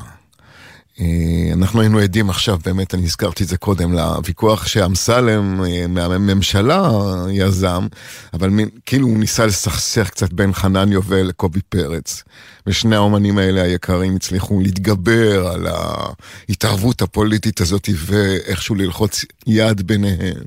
אה, 1.00 1.50
אנחנו 1.52 1.80
היינו 1.80 1.98
עדים 1.98 2.30
עכשיו, 2.30 2.58
באמת, 2.64 2.94
אני 2.94 3.04
הזכרתי 3.04 3.44
את 3.44 3.48
זה 3.48 3.56
קודם, 3.56 3.92
לוויכוח 3.92 4.66
שאמסלם 4.66 5.64
אה, 5.64 5.86
מהממשלה 5.86 6.90
יזם, 7.30 7.86
אבל 8.34 8.48
מין, 8.48 8.68
כאילו 8.86 9.06
הוא 9.06 9.18
ניסה 9.18 9.46
לסכסך 9.46 10.10
קצת 10.10 10.32
בין 10.32 10.52
חנן 10.52 10.92
יובל 10.92 11.22
לקובי 11.22 11.60
פרץ. 11.68 12.22
ושני 12.66 12.96
האומנים 12.96 13.38
האלה 13.38 13.62
היקרים 13.62 14.16
הצליחו 14.16 14.60
להתגבר 14.60 15.46
על 15.48 15.66
ההתערבות 15.66 17.02
הפוליטית 17.02 17.60
הזאת 17.60 17.88
ואיכשהו 17.96 18.74
ללחוץ 18.74 19.24
יד 19.46 19.82
ביניהם. 19.86 20.42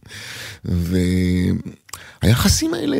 והיחסים 2.23 2.73
האלה 2.73 2.97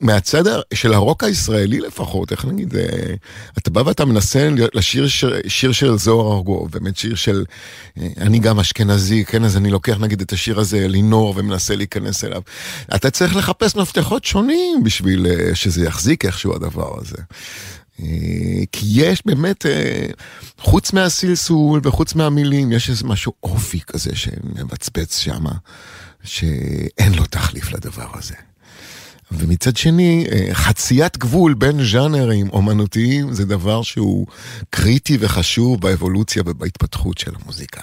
מהצד 0.00 0.42
של 0.74 0.94
הרוק 0.94 1.24
הישראלי 1.24 1.80
לפחות, 1.80 2.32
איך 2.32 2.44
נגיד, 2.44 2.76
אה, 2.76 3.14
אתה 3.58 3.70
בא 3.70 3.80
ואתה 3.86 4.04
מנסה 4.04 4.48
לשיר 4.74 5.08
שיר, 5.08 5.34
שיר 5.48 5.72
של 5.72 5.98
זוהר 5.98 6.36
ארגוב, 6.36 6.70
באמת 6.70 6.96
שיר 6.96 7.14
של, 7.14 7.44
אה, 7.98 8.06
אני 8.16 8.38
גם 8.38 8.60
אשכנזי, 8.60 9.24
כן, 9.24 9.44
אז 9.44 9.56
אני 9.56 9.70
לוקח 9.70 9.96
נגיד 10.00 10.20
את 10.20 10.32
השיר 10.32 10.60
הזה, 10.60 10.88
לינור, 10.88 11.34
ומנסה 11.36 11.76
להיכנס 11.76 12.24
אליו. 12.24 12.42
אתה 12.94 13.10
צריך 13.10 13.36
לחפש 13.36 13.76
מפתחות 13.76 14.24
שונים 14.24 14.84
בשביל 14.84 15.26
אה, 15.26 15.54
שזה 15.54 15.84
יחזיק 15.84 16.24
איכשהו 16.24 16.54
הדבר 16.54 17.00
הזה. 17.00 17.16
כי 18.72 18.86
יש 18.90 19.22
באמת, 19.26 19.66
חוץ 20.58 20.92
מהסלסול 20.92 21.80
וחוץ 21.82 22.14
מהמילים, 22.14 22.72
יש 22.72 22.90
איזה 22.90 23.04
משהו 23.04 23.32
אופי 23.42 23.80
כזה 23.80 24.16
שמבצבץ 24.16 25.18
שם, 25.18 25.44
שאין 26.24 27.14
לו 27.14 27.24
תחליף 27.26 27.72
לדבר 27.72 28.08
הזה. 28.14 28.34
ומצד 29.38 29.76
שני, 29.76 30.26
אה, 30.32 30.54
חציית 30.54 31.18
גבול 31.18 31.54
בין 31.54 31.84
ז'אנרים 31.84 32.48
אומנותיים 32.52 33.32
זה 33.32 33.44
דבר 33.44 33.82
שהוא 33.82 34.26
קריטי 34.70 35.16
וחשוב 35.20 35.80
באבולוציה 35.80 36.42
ובהתפתחות 36.46 37.18
של 37.18 37.30
המוזיקה. 37.42 37.82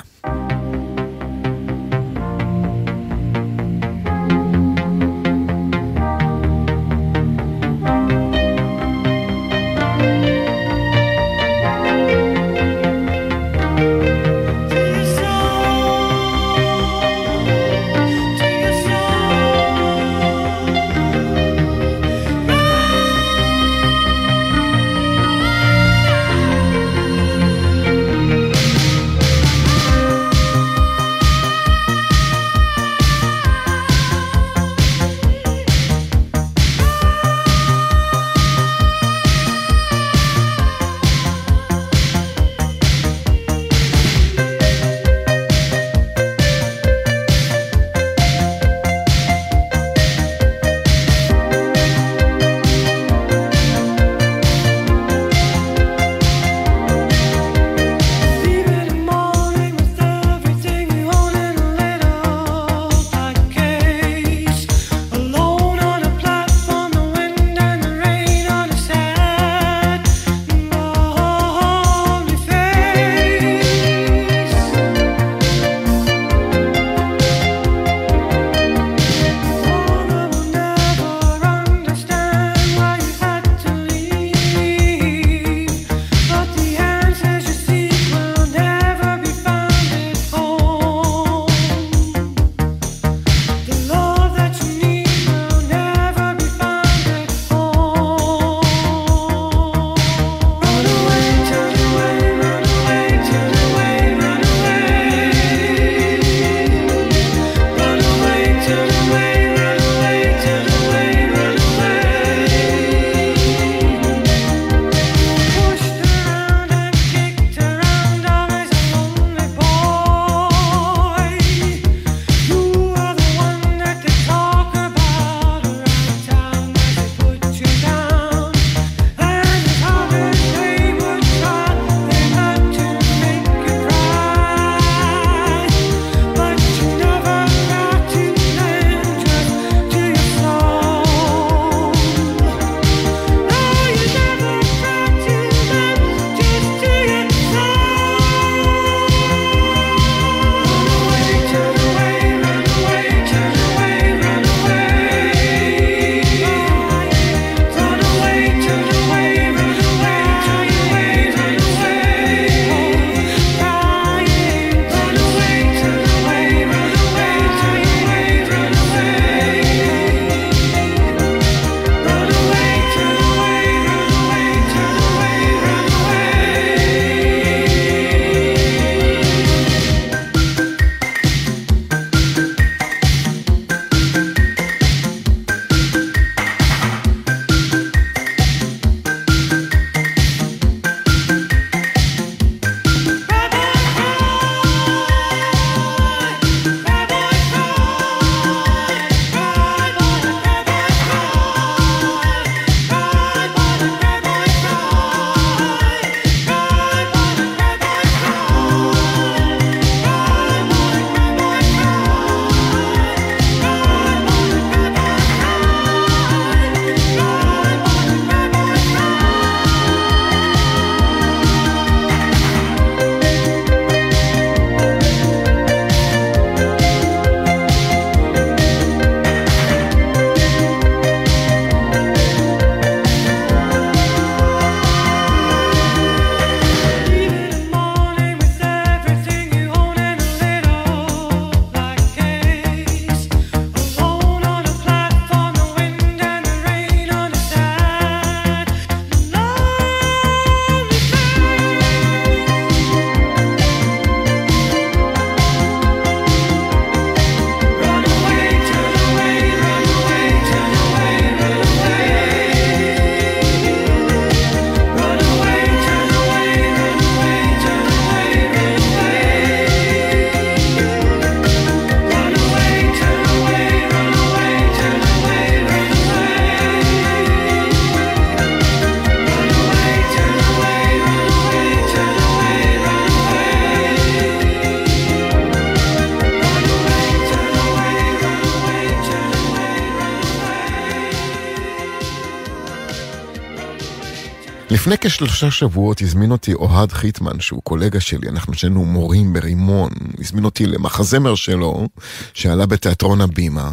לפני 294.82 294.98
כשלושה 294.98 295.52
שבועות 295.52 296.02
הזמין 296.02 296.32
אותי 296.32 296.54
אוהד 296.54 296.91
חיטמן, 296.91 297.39
שהוא 297.39 297.62
קולגה 297.63 298.00
שלי, 298.00 298.30
אנחנו 298.30 298.54
שנינו 298.54 298.86
מורים 298.86 299.34
ברימון, 299.34 299.89
הזמין 300.20 300.46
אותי 300.46 300.65
למחזמר 300.65 301.36
שלו, 301.36 301.88
שעלה 302.34 302.65
בתיאטרון 302.65 303.22
הבימה, 303.22 303.72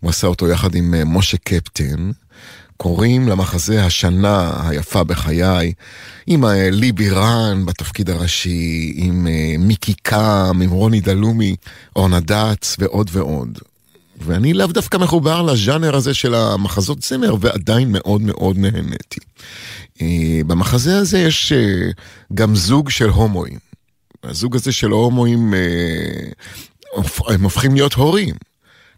הוא 0.00 0.10
עשה 0.10 0.26
אותו 0.26 0.48
יחד 0.48 0.74
עם 0.74 0.94
אה, 0.94 1.04
משה 1.04 1.36
קפטן. 1.36 2.10
קוראים 2.76 3.28
למחזה 3.28 3.84
השנה 3.84 4.52
היפה 4.68 5.04
בחיי, 5.04 5.72
עם 6.26 6.44
אה, 6.44 6.70
לי 6.70 6.92
בירן 6.92 7.64
בתפקיד 7.66 8.10
הראשי, 8.10 8.92
עם 8.96 9.26
אה, 9.26 9.54
מיקי 9.58 9.94
קאם, 10.02 10.62
עם 10.62 10.70
רוני 10.70 11.00
דלומי, 11.00 11.56
אורנה 11.96 12.20
דאץ 12.20 12.76
ועוד 12.78 13.10
ועוד. 13.12 13.58
ואני 14.24 14.54
לאו 14.54 14.66
דווקא 14.66 14.96
מחובר 14.96 15.42
לז'אנר 15.42 15.96
הזה 15.96 16.14
של 16.14 16.34
המחזות 16.34 17.02
זמר, 17.02 17.34
ועדיין 17.40 17.88
מאוד 17.92 18.20
מאוד 18.20 18.58
נהניתי. 18.58 19.20
אה, 20.02 20.44
במחזה 20.46 20.98
הזה 20.98 21.18
יש 21.18 21.52
אה, 21.52 21.90
גם 22.34 22.54
זוג 22.54 22.90
של 22.90 23.08
הומואים. 23.08 23.58
הזוג 24.24 24.56
הזה 24.56 24.72
של 24.72 24.90
ההומואים, 24.90 25.54
אה, 25.54 25.62
הם 27.28 27.42
הופכים 27.42 27.74
להיות 27.74 27.94
הורים. 27.94 28.34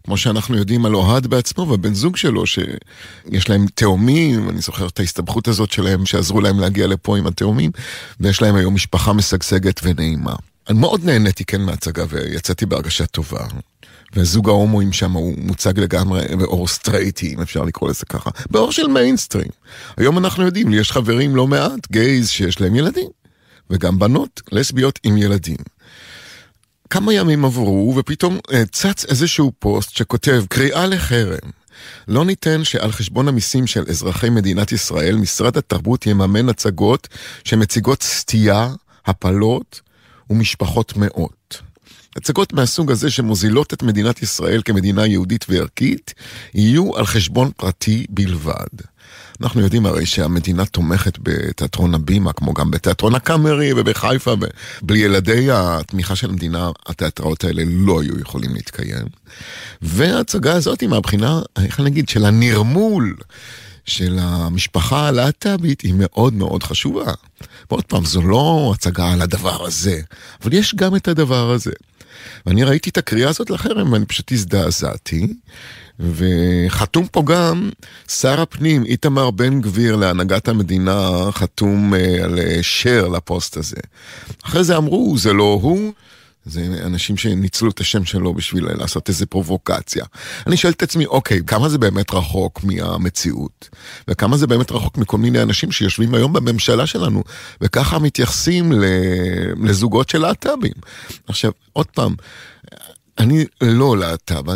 כמו 0.03 0.17
שאנחנו 0.17 0.57
יודעים 0.57 0.85
על 0.85 0.95
אוהד 0.95 1.27
בעצמו 1.27 1.67
והבן 1.67 1.93
זוג 1.93 2.17
שלו, 2.17 2.45
שיש 2.45 3.49
להם 3.49 3.65
תאומים, 3.75 4.49
אני 4.49 4.61
זוכר 4.61 4.87
את 4.87 4.99
ההסתבכות 4.99 5.47
הזאת 5.47 5.71
שלהם, 5.71 6.05
שעזרו 6.05 6.41
להם 6.41 6.59
להגיע 6.59 6.87
לפה 6.87 7.17
עם 7.17 7.27
התאומים, 7.27 7.71
ויש 8.19 8.41
להם 8.41 8.55
היום 8.55 8.75
משפחה 8.75 9.13
משגשגת 9.13 9.79
ונעימה. 9.83 10.35
אני 10.69 10.79
מאוד 10.79 11.05
נהניתי 11.05 11.45
כן 11.45 11.61
מהצגה 11.61 12.03
ויצאתי 12.09 12.65
בהרגשה 12.65 13.05
טובה. 13.05 13.45
וזוג 14.15 14.49
ההומואים 14.49 14.93
שם 14.93 15.11
הוא 15.11 15.33
מוצג 15.37 15.79
לגמרי 15.79 16.35
באור 16.37 16.67
סטרייטי, 16.67 17.33
אם 17.33 17.41
אפשר 17.41 17.63
לקרוא 17.63 17.89
לזה 17.89 18.05
ככה, 18.05 18.29
באור 18.49 18.71
של 18.71 18.87
מיינסטרים. 18.87 19.49
היום 19.97 20.17
אנחנו 20.17 20.45
יודעים, 20.45 20.73
יש 20.73 20.91
חברים 20.91 21.35
לא 21.35 21.47
מעט, 21.47 21.91
גייז 21.91 22.29
שיש 22.29 22.61
להם 22.61 22.75
ילדים, 22.75 23.09
וגם 23.69 23.99
בנות 23.99 24.41
לסביות 24.51 24.99
עם 25.03 25.17
ילדים. 25.17 25.57
כמה 26.89 27.13
ימים 27.13 27.45
עברו, 27.45 27.93
ופתאום 27.97 28.39
אה, 28.53 28.63
צץ 28.71 29.05
איזשהו 29.05 29.51
פוסט 29.59 29.97
שכותב 29.97 30.43
קריאה 30.49 30.87
לחרם. 30.87 31.49
לא 32.07 32.25
ניתן 32.25 32.63
שעל 32.63 32.91
חשבון 32.91 33.27
המיסים 33.27 33.67
של 33.67 33.83
אזרחי 33.89 34.29
מדינת 34.29 34.71
ישראל, 34.71 35.15
משרד 35.15 35.57
התרבות 35.57 36.05
יממן 36.05 36.49
הצגות 36.49 37.07
שמציגות 37.43 38.03
סטייה, 38.03 38.69
הפלות 39.05 39.81
ומשפחות 40.29 40.97
מאות. 40.97 41.44
הצגות 42.15 42.53
מהסוג 42.53 42.91
הזה 42.91 43.11
שמוזילות 43.11 43.73
את 43.73 43.83
מדינת 43.83 44.21
ישראל 44.21 44.61
כמדינה 44.65 45.07
יהודית 45.07 45.45
וערכית, 45.49 46.13
יהיו 46.53 46.97
על 46.97 47.05
חשבון 47.05 47.51
פרטי 47.57 48.05
בלבד. 48.09 48.67
אנחנו 49.41 49.61
יודעים 49.61 49.85
הרי 49.85 50.05
שהמדינה 50.05 50.65
תומכת 50.65 51.17
בתיאטרון 51.21 51.95
הבימה, 51.95 52.33
כמו 52.33 52.53
גם 52.53 52.71
בתיאטרון 52.71 53.15
הקאמרי 53.15 53.73
ובחיפה, 53.75 54.33
ובלי 54.81 54.99
ילדי 54.99 55.47
התמיכה 55.51 56.15
של 56.15 56.29
המדינה, 56.29 56.69
התיאטראות 56.85 57.43
האלה 57.43 57.63
לא 57.65 58.01
היו 58.01 58.19
יכולים 58.19 58.53
להתקיים. 58.53 59.05
וההצגה 59.81 60.53
הזאת, 60.53 60.83
מהבחינה, 60.83 61.41
איך 61.63 61.79
אני 61.79 61.89
אגיד, 61.89 62.09
של 62.09 62.25
הנרמול 62.25 63.15
של 63.85 64.17
המשפחה 64.21 65.07
הלהט"בית 65.07 65.81
היא 65.81 65.93
מאוד 65.97 66.33
מאוד 66.33 66.63
חשובה. 66.63 67.13
ועוד 67.71 67.83
פעם, 67.83 68.05
זו 68.05 68.21
לא 68.21 68.71
הצגה 68.75 69.11
על 69.11 69.21
הדבר 69.21 69.65
הזה, 69.65 70.01
אבל 70.43 70.53
יש 70.53 70.75
גם 70.75 70.95
את 70.95 71.07
הדבר 71.07 71.51
הזה. 71.51 71.71
ואני 72.45 72.63
ראיתי 72.63 72.89
את 72.89 72.97
הקריאה 72.97 73.29
הזאת 73.29 73.49
לחרם 73.49 73.93
ואני 73.93 74.05
פשוט 74.05 74.31
הזדעזעתי. 74.31 75.27
וחתום 75.99 77.07
פה 77.07 77.23
גם 77.25 77.69
שר 78.07 78.41
הפנים 78.41 78.85
איתמר 78.85 79.31
בן 79.31 79.61
גביר 79.61 79.95
להנהגת 79.95 80.47
המדינה 80.47 81.09
חתום 81.31 81.93
אה, 81.93 82.23
על 82.23 82.39
שר 82.61 83.07
לפוסט 83.07 83.57
הזה. 83.57 83.81
אחרי 84.45 84.63
זה 84.63 84.77
אמרו, 84.77 85.17
זה 85.17 85.33
לא 85.33 85.59
הוא, 85.61 85.93
זה 86.45 86.65
אנשים 86.85 87.17
שניצלו 87.17 87.69
את 87.69 87.79
השם 87.79 88.05
שלו 88.05 88.33
בשביל 88.33 88.65
לעשות 88.73 89.09
איזה 89.09 89.25
פרובוקציה. 89.25 90.05
אני 90.47 90.57
שואל 90.57 90.73
את 90.73 90.83
עצמי, 90.83 91.05
אוקיי, 91.05 91.39
כמה 91.47 91.69
זה 91.69 91.77
באמת 91.77 92.13
רחוק 92.13 92.63
מהמציאות? 92.63 93.69
וכמה 94.07 94.37
זה 94.37 94.47
באמת 94.47 94.71
רחוק 94.71 94.97
מכל 94.97 95.17
מיני 95.17 95.41
אנשים 95.41 95.71
שיושבים 95.71 96.15
היום 96.15 96.33
בממשלה 96.33 96.87
שלנו, 96.87 97.23
וככה 97.61 97.99
מתייחסים 97.99 98.71
לזוגות 99.63 100.09
של 100.09 100.21
להט"בים. 100.21 100.73
עכשיו, 101.27 101.51
עוד 101.73 101.85
פעם, 101.85 102.15
אני 103.17 103.45
לא 103.61 103.97
להט"ב, 103.97 104.51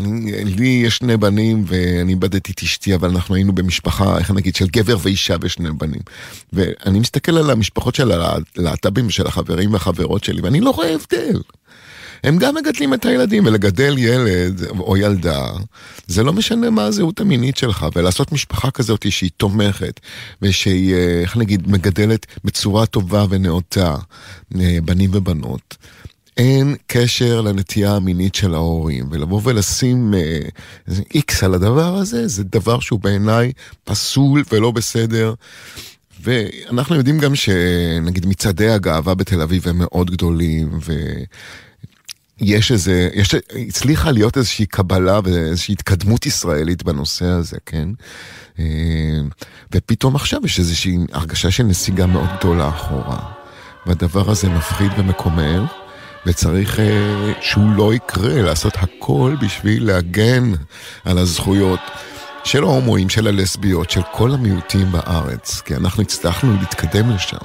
לי 0.46 0.82
יש 0.86 0.98
שני 0.98 1.18
בנים 1.18 1.64
ואני 1.68 2.12
איבדתי 2.12 2.52
את 2.52 2.64
אשתי, 2.64 2.96
אבל 2.96 3.10
אנחנו 3.10 3.36
היינו 3.36 3.54
במשפחה, 3.54 4.18
איך 4.18 4.32
נגיד, 4.32 4.56
של 4.56 4.68
גבר 4.68 4.98
ואישה 5.02 5.36
ושני 5.42 5.72
בנים. 5.72 6.02
ואני 6.54 7.00
מסתכל 7.00 7.38
על 7.38 7.50
המשפחות 7.50 7.96
של 7.96 8.12
הלהט"בים 8.12 9.08
ושל 9.08 9.28
החברים 9.28 9.74
והחברות 9.74 10.24
שלי, 10.24 10.42
ואני 10.42 10.60
לא 10.60 10.70
רואה 10.70 10.96
הבדל. 10.96 11.42
הם 12.24 12.38
גם 12.38 12.56
מגדלים 12.56 12.94
את 12.94 13.06
הילדים, 13.06 13.46
ולגדל 13.46 13.98
ילד 13.98 14.64
או 14.80 14.98
ילדה, 14.98 15.48
זה 16.08 16.24
לא 16.24 16.34
משנה 16.34 16.70
מה 16.70 16.84
הזהות 16.84 17.20
המינית 17.20 17.58
שלך, 17.58 17.86
ולעשות 17.96 18.32
משפחה 18.32 18.72
כזאת 18.72 19.12
שהיא 19.12 19.30
תומכת, 19.38 20.00
ושהיא, 20.42 20.94
אה, 20.94 21.22
איך 21.22 21.38
נגיד, 21.38 21.72
מגדלת 21.72 22.26
בצורה 22.44 22.86
טובה 22.86 23.26
ונאותה 23.30 23.96
אה, 24.60 24.78
בנים 24.86 25.10
ובנות. 25.14 25.78
אין 26.38 26.76
קשר 26.88 27.42
לנטייה 27.42 27.96
המינית 27.96 28.36
של 28.36 28.54
ההורים, 28.54 29.08
ולבוא 29.12 29.42
ולשים 29.44 30.14
איקס 31.14 31.44
אה, 31.44 31.48
על 31.48 31.54
הדבר 31.54 31.96
הזה, 31.96 32.28
זה 32.28 32.44
דבר 32.44 32.80
שהוא 32.80 33.00
בעיניי 33.00 33.52
פסול 33.84 34.44
ולא 34.52 34.72
בסדר. 34.72 35.34
ואנחנו 36.24 36.96
יודעים 36.96 37.20
גם 37.20 37.36
שנגיד 37.36 38.26
מצעדי 38.26 38.70
הגאווה 38.70 39.16
בתל 39.16 39.42
אביב 39.42 39.68
הם 39.68 39.78
מאוד 39.78 40.12
גדולים, 40.12 40.80
ו... 40.86 40.94
יש 42.42 42.72
איזה, 42.72 43.10
יש, 43.14 43.36
הצליחה 43.68 44.12
להיות 44.12 44.38
איזושהי 44.38 44.66
קבלה 44.66 45.20
ואיזושהי 45.24 45.74
התקדמות 45.74 46.26
ישראלית 46.26 46.84
בנושא 46.84 47.26
הזה, 47.26 47.58
כן? 47.66 47.90
אה, 48.60 48.66
ופתאום 49.76 50.16
עכשיו 50.16 50.42
יש 50.46 50.60
איזושהי 50.60 50.98
הרגשה 51.12 51.52
של 51.52 51.64
נסיגה 51.64 52.06
מאוד 52.06 52.30
גדולה 52.40 52.70
אחורה. 52.70 53.20
והדבר 53.86 54.32
הזה 54.32 54.50
מפחיד 54.50 54.92
ומקומם, 54.98 55.66
וצריך 56.26 56.80
אה, 56.80 57.34
שהוא 57.42 57.72
לא 57.76 57.94
יקרה, 57.94 58.42
לעשות 58.42 58.74
הכל 58.78 59.36
בשביל 59.42 59.86
להגן 59.88 60.52
על 61.06 61.18
הזכויות. 61.18 61.80
של 62.44 62.64
ההומואים, 62.64 63.10
של 63.10 63.28
הלסביות, 63.28 63.90
של 63.90 64.02
כל 64.12 64.32
המיעוטים 64.32 64.92
בארץ, 64.92 65.62
כי 65.62 65.76
אנחנו 65.76 66.04
הצלחנו 66.04 66.54
להתקדם 66.60 67.10
לשם. 67.10 67.38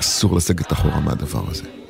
אסור 0.00 0.36
לסגת 0.36 0.72
אחורה 0.72 1.00
מהדבר 1.00 1.42
הזה. 1.50 1.83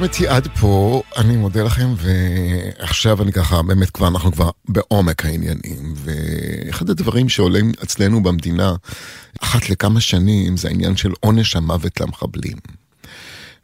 החזקתם 0.00 0.22
אותי 0.22 0.28
עד 0.28 0.48
פה, 0.60 1.02
אני 1.16 1.36
מודה 1.36 1.62
לכם, 1.62 1.94
ועכשיו 1.96 3.22
אני 3.22 3.32
ככה, 3.32 3.62
באמת 3.62 3.90
כבר, 3.90 4.08
אנחנו 4.08 4.32
כבר 4.32 4.50
בעומק 4.68 5.24
העניינים, 5.24 5.94
ואחד 5.94 6.90
הדברים 6.90 7.28
שעולים 7.28 7.72
אצלנו 7.82 8.22
במדינה, 8.22 8.74
אחת 9.40 9.70
לכמה 9.70 10.00
שנים, 10.00 10.56
זה 10.56 10.68
העניין 10.68 10.96
של 10.96 11.12
עונש 11.20 11.56
המוות 11.56 12.00
למחבלים. 12.00 12.56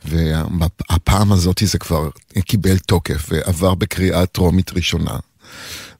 והפעם 0.05 1.33
הזאת 1.33 1.63
זה 1.65 1.79
כבר 1.79 2.09
קיבל 2.45 2.79
תוקף 2.79 3.27
ועבר 3.29 3.75
בקריאה 3.75 4.27
טרומית 4.27 4.73
ראשונה. 4.73 5.17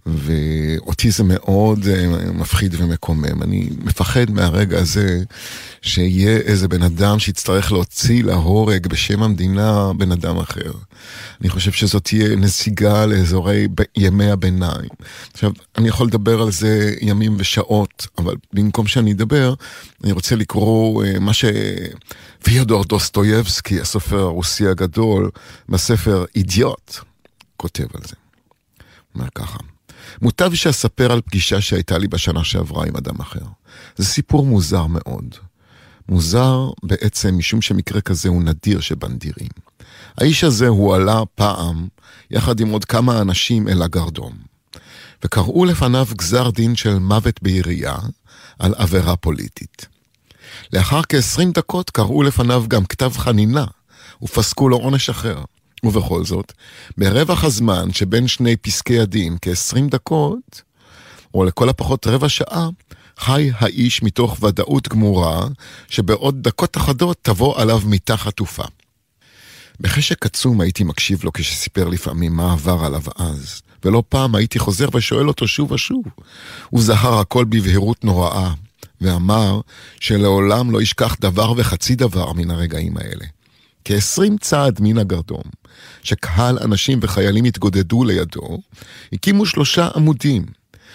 ואותי 0.07 1.11
זה 1.11 1.25
מאוד 1.25 1.87
אה, 1.87 2.31
מפחיד 2.33 2.75
ומקומם. 2.79 3.43
אני 3.43 3.69
מפחד 3.85 4.31
מהרגע 4.31 4.79
הזה 4.79 5.23
שיהיה 5.83 6.37
איזה 6.37 6.69
בן 6.69 6.83
אדם 6.83 7.19
שיצטרך 7.19 7.73
להוציא 7.73 8.25
להורג 8.25 8.87
בשם 8.87 9.23
המדינה 9.23 9.93
בן 9.97 10.13
אדם 10.13 10.39
אחר. 10.39 10.73
אני 11.41 11.49
חושב 11.49 11.73
שזאת 11.73 12.05
תהיה 12.05 12.37
נסיגה 12.37 13.07
לאזורי 13.07 13.69
ימי 13.97 14.31
הביניים. 14.31 14.89
עכשיו, 15.33 15.51
אני 15.79 15.89
יכול 15.89 16.07
לדבר 16.07 16.43
על 16.43 16.51
זה 16.51 16.95
ימים 17.01 17.35
ושעות, 17.39 18.07
אבל 18.19 18.35
במקום 18.53 18.87
שאני 18.87 19.13
אדבר, 19.13 19.55
אני 20.05 20.13
רוצה 20.13 20.37
לקרוא 20.37 21.05
אה, 21.05 21.19
מה 21.19 21.33
שוויודור 21.35 22.85
דוסטויבסקי, 22.85 23.81
הסופר 23.81 24.19
הרוסי 24.19 24.69
הגדול, 24.69 25.31
בספר 25.69 26.25
אידיוט, 26.37 26.97
כותב 27.57 27.87
על 27.95 28.01
זה. 28.05 28.15
אומר 29.15 29.29
ככה. 29.35 29.59
מוטב 30.23 30.55
שאספר 30.55 31.13
על 31.13 31.21
פגישה 31.21 31.61
שהייתה 31.61 31.99
לי 31.99 32.09
בשנה 32.09 32.45
שעברה 32.45 32.87
עם 32.87 32.97
אדם 32.97 33.21
אחר. 33.21 33.45
זה 33.97 34.05
סיפור 34.05 34.47
מוזר 34.47 34.87
מאוד. 34.87 35.35
מוזר 36.09 36.71
בעצם 36.83 37.39
משום 37.39 37.63
שמקרה 37.63 38.01
כזה 38.01 38.29
הוא 38.29 38.43
נדיר 38.43 38.81
שבנדירים. 38.81 39.49
האיש 40.19 40.45
הזה 40.45 40.69
הועלה 40.69 41.21
פעם, 41.35 41.89
יחד 42.31 42.61
עם 42.61 42.69
עוד 42.69 42.85
כמה 42.85 43.21
אנשים 43.21 43.69
אל 43.69 43.83
הגרדום. 43.83 44.33
וקראו 45.25 45.65
לפניו 45.65 46.07
גזר 46.13 46.51
דין 46.51 46.77
של 46.77 46.99
מוות 46.99 47.43
בעירייה 47.43 47.97
על 48.59 48.75
עבירה 48.77 49.17
פוליטית. 49.17 49.87
לאחר 50.73 51.01
כ-20 51.09 51.53
דקות 51.55 51.91
קראו 51.91 52.23
לפניו 52.23 52.65
גם 52.69 52.85
כתב 52.85 53.13
חנינה, 53.17 53.65
ופסקו 54.23 54.69
לו 54.69 54.77
עונש 54.77 55.11
אחר. 55.11 55.43
ובכל 55.85 56.25
זאת, 56.25 56.53
ברווח 56.99 57.45
הזמן 57.45 57.93
שבין 57.93 58.29
שני 58.29 58.57
פסקי 58.57 59.01
הדין, 59.01 59.37
כ-20 59.43 59.91
דקות, 59.91 60.63
או 61.35 61.45
לכל 61.45 61.69
הפחות 61.69 62.07
רבע 62.07 62.29
שעה, 62.29 62.69
חי 63.19 63.51
האיש 63.59 64.03
מתוך 64.03 64.43
ודאות 64.43 64.89
גמורה, 64.89 65.47
שבעוד 65.89 66.43
דקות 66.43 66.77
אחדות 66.77 67.19
תבוא 67.23 67.61
עליו 67.61 67.81
מיטה 67.85 68.17
חטופה. 68.17 68.65
בחשק 69.81 70.27
עצום 70.27 70.61
הייתי 70.61 70.85
מקשיב 70.85 71.25
לו 71.25 71.33
כשסיפר 71.33 71.89
לפעמים 71.89 72.37
מה 72.37 72.53
עבר 72.53 72.85
עליו 72.85 73.03
אז, 73.17 73.63
ולא 73.85 74.03
פעם 74.09 74.35
הייתי 74.35 74.59
חוזר 74.59 74.89
ושואל 74.95 75.29
אותו 75.29 75.49
שוב 75.49 75.73
ושוב. 75.73 76.03
הוא 76.71 76.83
זהר 76.83 77.19
הכל 77.19 77.45
בבהירות 77.45 78.05
נוראה, 78.05 78.53
ואמר 79.01 79.61
שלעולם 80.01 80.71
לא 80.71 80.83
ישכח 80.83 81.17
דבר 81.21 81.53
וחצי 81.57 81.95
דבר 81.95 82.33
מן 82.33 82.51
הרגעים 82.51 82.97
האלה. 82.97 83.25
כ-20 83.85 84.39
צעד 84.41 84.79
מן 84.81 84.99
הגרדום, 84.99 85.43
שקהל 86.03 86.59
אנשים 86.59 86.99
וחיילים 87.03 87.45
התגודדו 87.45 88.05
לידו, 88.05 88.59
הקימו 89.13 89.47
שלושה 89.47 89.89
עמודים, 89.95 90.47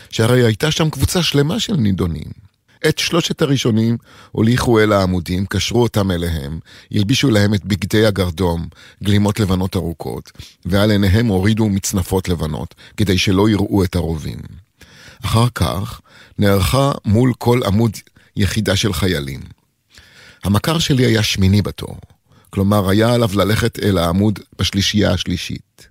שהרי 0.09 0.45
הייתה 0.45 0.71
שם 0.71 0.89
קבוצה 0.89 1.23
שלמה 1.23 1.59
של 1.59 1.75
נידונים. 1.75 2.51
את 2.87 2.99
שלושת 2.99 3.41
הראשונים 3.41 3.97
הוליכו 4.31 4.79
אל 4.79 4.91
העמודים, 4.91 5.45
קשרו 5.45 5.81
אותם 5.81 6.11
אליהם, 6.11 6.59
הלבישו 6.91 7.31
להם 7.31 7.53
את 7.53 7.65
בגדי 7.65 8.05
הגרדום, 8.05 8.67
גלימות 9.03 9.39
לבנות 9.39 9.75
ארוכות, 9.75 10.31
ועל 10.65 10.91
עיניהם 10.91 11.27
הורידו 11.27 11.69
מצנפות 11.69 12.29
לבנות, 12.29 12.75
כדי 12.97 13.17
שלא 13.17 13.49
יראו 13.49 13.83
את 13.83 13.95
הרובים. 13.95 14.39
אחר 15.25 15.47
כך 15.55 16.01
נערכה 16.39 16.91
מול 17.05 17.33
כל 17.37 17.59
עמוד 17.65 17.91
יחידה 18.35 18.75
של 18.75 18.93
חיילים. 18.93 19.39
המכר 20.43 20.79
שלי 20.79 21.05
היה 21.05 21.23
שמיני 21.23 21.61
בתור. 21.61 21.97
כלומר, 22.51 22.89
היה 22.89 23.13
עליו 23.13 23.29
ללכת 23.35 23.79
אל 23.79 23.97
העמוד 23.97 24.39
בשלישייה 24.59 25.11
השלישית. 25.11 25.87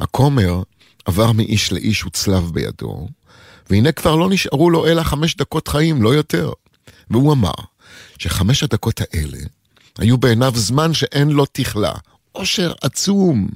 הכומר 0.00 0.62
עבר 1.04 1.32
מאיש 1.32 1.72
לאיש 1.72 2.04
וצלב 2.04 2.50
בידו, 2.54 3.08
והנה 3.70 3.92
כבר 3.92 4.16
לא 4.16 4.30
נשארו 4.30 4.70
לו 4.70 4.86
אלא 4.86 5.02
חמש 5.02 5.36
דקות 5.36 5.68
חיים, 5.68 6.02
לא 6.02 6.14
יותר. 6.14 6.52
והוא 7.10 7.32
אמר 7.32 7.52
שחמש 8.18 8.62
הדקות 8.62 9.00
האלה 9.00 9.38
היו 9.98 10.18
בעיניו 10.18 10.52
זמן 10.56 10.94
שאין 10.94 11.28
לו 11.28 11.46
תכלה, 11.52 11.92
עושר 12.32 12.72
עצום. 12.82 13.48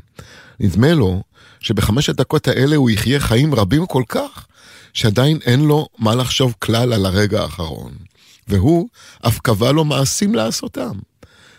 נדמה 0.60 0.94
לו 0.94 1.22
שבחמש 1.60 2.08
הדקות 2.08 2.48
האלה 2.48 2.76
הוא 2.76 2.90
יחיה 2.90 3.20
חיים 3.20 3.54
רבים 3.54 3.86
כל 3.86 4.02
כך, 4.08 4.46
שעדיין 4.92 5.38
אין 5.44 5.60
לו 5.60 5.86
מה 5.98 6.14
לחשוב 6.14 6.54
כלל 6.58 6.92
על 6.92 7.06
הרגע 7.06 7.42
האחרון. 7.42 7.92
והוא 8.48 8.88
אף 9.28 9.38
קבע 9.38 9.72
לו 9.72 9.84
מעשים 9.84 10.34
לעשותם. 10.34 10.98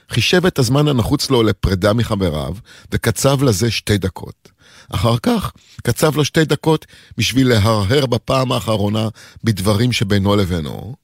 חישב 0.10 0.46
את 0.46 0.60
הזמן 0.60 0.88
הנחוץ 0.88 1.30
לו 1.30 1.44
לפרידה 1.44 1.94
מחבריו, 1.94 2.56
וקצב 2.92 3.44
לזה 3.44 3.72
שתי 3.72 3.98
דקות. 3.98 4.56
אחר 4.90 5.18
כך 5.24 5.52
קצב 5.84 6.16
לו 6.16 6.26
שתי 6.26 6.46
דקות 6.46 6.86
בשביל 7.18 7.50
להרהר 7.50 8.06
בפעם 8.06 8.52
האחרונה 8.52 9.08
בדברים 9.44 9.92
שבינו 9.92 10.36
לבינו, 10.36 10.96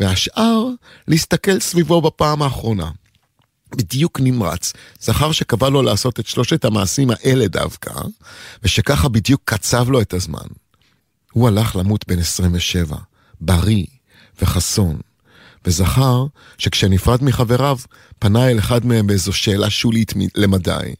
והשאר 0.00 0.66
להסתכל 1.08 1.60
סביבו 1.60 2.00
בפעם 2.00 2.42
האחרונה. 2.42 2.90
בדיוק 3.76 4.20
נמרץ, 4.20 4.72
זכר 5.00 5.32
שקבע 5.32 5.68
לו 5.68 5.82
לעשות 5.82 6.20
את 6.20 6.26
שלושת 6.26 6.64
המעשים 6.64 7.10
האלה 7.10 7.48
דווקא, 7.48 7.92
ושככה 8.62 9.08
בדיוק 9.08 9.40
קצב 9.44 9.90
לו 9.90 10.00
את 10.00 10.14
הזמן. 10.14 10.46
הוא 11.32 11.48
הלך 11.48 11.76
למות 11.76 12.08
בן 12.08 12.18
27, 12.18 12.96
בריא 13.40 13.86
וחסון, 14.42 15.00
וזכר 15.64 16.24
שכשנפרד 16.58 17.24
מחבריו, 17.24 17.78
פנה 18.18 18.50
אל 18.50 18.58
אחד 18.58 18.86
מהם 18.86 19.06
באיזו 19.06 19.32
שאלה 19.32 19.70
שולית 19.70 20.12
למדי, 20.34 20.94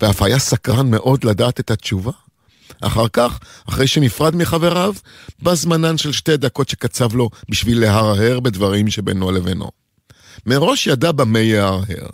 ואף 0.00 0.22
היה 0.22 0.38
סקרן 0.38 0.90
מאוד 0.90 1.24
לדעת 1.24 1.60
את 1.60 1.70
התשובה. 1.70 2.12
אחר 2.80 3.08
כך, 3.08 3.38
אחרי 3.68 3.86
שנפרד 3.86 4.36
מחבריו, 4.36 4.94
בא 5.42 5.54
זמנן 5.54 5.98
של 5.98 6.12
שתי 6.12 6.36
דקות 6.36 6.68
שקצב 6.68 7.14
לו 7.14 7.30
בשביל 7.48 7.80
להרהר 7.80 8.40
בדברים 8.40 8.90
שבינו 8.90 9.32
לבינו. 9.32 9.70
מראש 10.46 10.86
ידע 10.86 11.12
במה 11.12 11.38
יהרהר. 11.38 12.08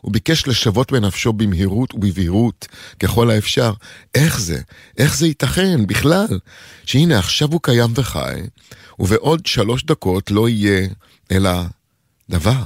הוא 0.00 0.12
ביקש 0.12 0.46
לשוות 0.46 0.92
בנפשו 0.92 1.32
במהירות 1.32 1.94
ובבהירות 1.94 2.68
ככל 3.00 3.30
האפשר. 3.30 3.72
איך 4.14 4.40
זה? 4.40 4.60
איך 4.98 5.16
זה 5.16 5.26
ייתכן 5.26 5.86
בכלל? 5.86 6.38
שהנה 6.86 7.18
עכשיו 7.18 7.48
הוא 7.52 7.60
קיים 7.62 7.90
וחי, 7.94 8.40
ובעוד 8.98 9.46
שלוש 9.46 9.84
דקות 9.84 10.30
לא 10.30 10.48
יהיה 10.48 10.88
אלא 11.31 11.51
דבר. 12.29 12.65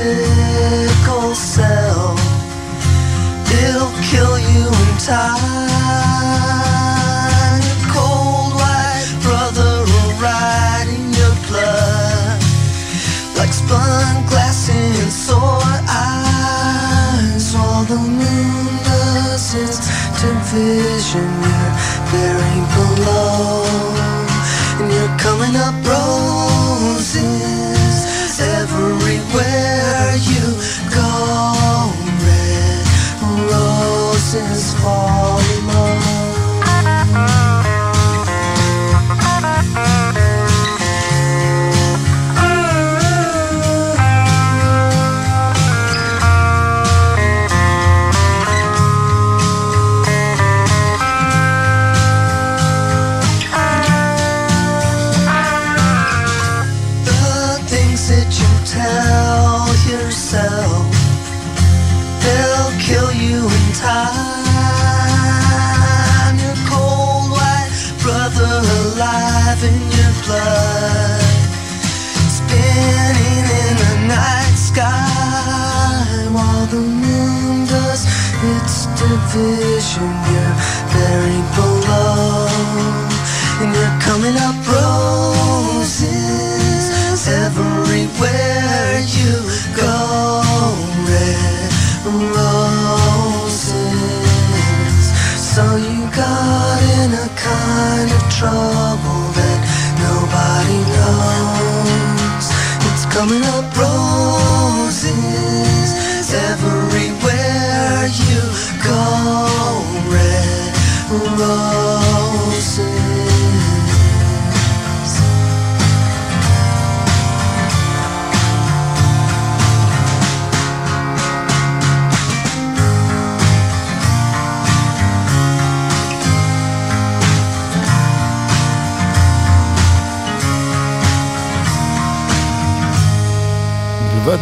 sickle 0.00 1.34
cell. 1.34 2.16
It'll 3.60 3.94
kill 4.10 4.36
you 4.38 4.64
in 4.84 4.92
time. 5.12 5.40
Cold 7.92 8.52
white 8.60 9.12
brother 9.24 9.72
ride 10.24 10.88
in 10.96 11.04
your 11.20 11.34
blood 11.48 12.40
like 13.36 13.52
spun 13.52 14.14
glass 14.30 14.68
in 14.68 15.10
sore 15.10 15.74
eyes. 15.88 17.44
While 17.54 17.84
the 17.84 18.00
moon 18.20 18.66
does 18.88 19.54
its 19.54 19.78
vision, 20.52 21.30
you're 22.12 22.49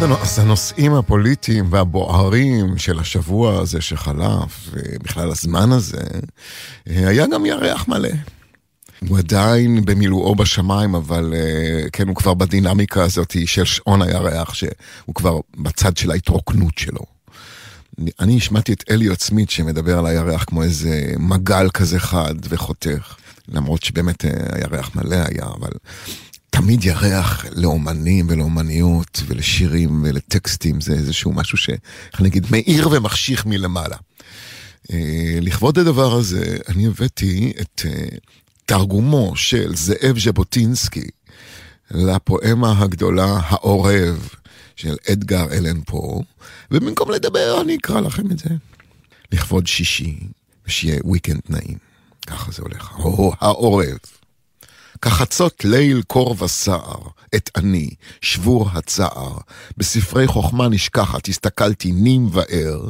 הנוס- 0.01 0.39
הנושאים 0.39 0.93
הפוליטיים 0.93 1.65
והבוערים 1.69 2.77
של 2.77 2.99
השבוע 2.99 3.59
הזה 3.61 3.81
שחלף, 3.81 4.69
ובכלל 4.71 5.31
הזמן 5.31 5.71
הזה, 5.71 6.01
אה, 6.89 7.07
היה 7.09 7.25
גם 7.27 7.45
ירח 7.45 7.87
מלא. 7.87 8.09
הוא 9.07 9.17
עדיין 9.17 9.85
במילואו 9.85 10.35
בשמיים, 10.35 10.95
אבל 10.95 11.33
אה, 11.35 11.89
כן, 11.93 12.07
הוא 12.07 12.15
כבר 12.15 12.33
בדינמיקה 12.33 13.03
הזאת 13.03 13.35
של 13.45 13.65
שעון 13.65 14.01
הירח, 14.01 14.53
שהוא 14.53 15.15
כבר 15.15 15.37
בצד 15.57 15.97
של 15.97 16.11
ההתרוקנות 16.11 16.77
שלו. 16.77 17.01
אני- 18.19 18.37
השמעתי 18.37 18.73
את 18.73 18.83
אליוט 18.91 19.19
סמית 19.21 19.49
שמדבר 19.49 19.99
על 19.99 20.05
הירח 20.05 20.43
כמו 20.43 20.63
איזה 20.63 21.13
מגל 21.19 21.69
כזה 21.73 21.99
חד 21.99 22.35
וחותך, 22.49 23.15
למרות 23.49 23.83
שבאמת 23.83 24.25
אה, 24.25 24.31
הירח 24.51 24.95
מלא 24.95 25.15
היה, 25.15 25.45
אבל 25.45 25.69
תמיד 26.49 26.83
ירח 26.83 27.45
לאומנים 27.55 28.27
ולאומניות 28.29 29.21
ולשירים 29.27 30.03
ולטקסטים, 30.03 30.81
זה 30.81 30.93
איזשהו 30.93 31.33
משהו 31.33 31.57
ש... 31.57 31.69
איך 32.13 32.21
נגיד, 32.21 32.45
מאיר 32.51 32.89
ומחשיך 32.91 33.45
מלמעלה. 33.45 33.97
אה, 34.93 35.39
לכבוד 35.41 35.79
הדבר 35.79 36.13
הזה, 36.13 36.57
אני 36.67 36.87
הבאתי 36.87 37.53
את 37.61 37.81
אה, 37.85 38.07
תרגומו 38.65 39.35
של 39.35 39.75
זאב 39.75 40.19
ז'בוטינסקי 40.19 41.07
לפואמה 41.91 42.79
הגדולה 42.79 43.39
העורב 43.43 44.29
של 44.75 44.95
אדגר 45.11 45.51
אלן 45.51 45.81
פה, 45.85 46.21
ובמקום 46.71 47.11
לדבר 47.11 47.61
אני 47.61 47.75
אקרא 47.75 48.01
לכם 48.01 48.31
את 48.31 48.39
זה. 48.39 48.49
לכבוד 49.31 49.67
שישי, 49.67 50.19
ושיהיה 50.67 50.99
weekend 50.99 51.41
נעים. 51.49 51.77
ככה 52.27 52.51
זה 52.51 52.61
הולך. 52.61 52.91
הו, 52.91 53.33
העורב. 53.39 53.97
כחצות 55.01 55.65
ליל 55.65 56.01
קור 56.01 56.43
וסער, 56.43 56.99
את 57.35 57.49
אני, 57.55 57.89
שבור 58.21 58.69
הצער, 58.73 59.37
בספרי 59.77 60.27
חוכמה 60.27 60.69
נשכחת, 60.69 61.27
הסתכלתי 61.27 61.91
נים 61.91 62.27
וער, 62.31 62.89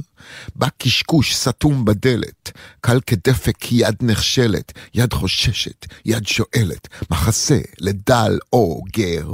בא 0.56 0.68
קשקוש 0.78 1.36
סתום 1.36 1.86
בדלת, 1.86 2.52
קל 2.82 3.00
כדפק 3.08 3.72
יד 3.72 3.96
נחשלת, 4.02 4.72
יד 4.94 5.14
חוששת, 5.14 5.86
יד 6.06 6.28
שואלת, 6.28 6.88
מחסה 7.12 7.60
לדל 7.80 8.38
או 8.54 8.84
גר, 8.94 9.34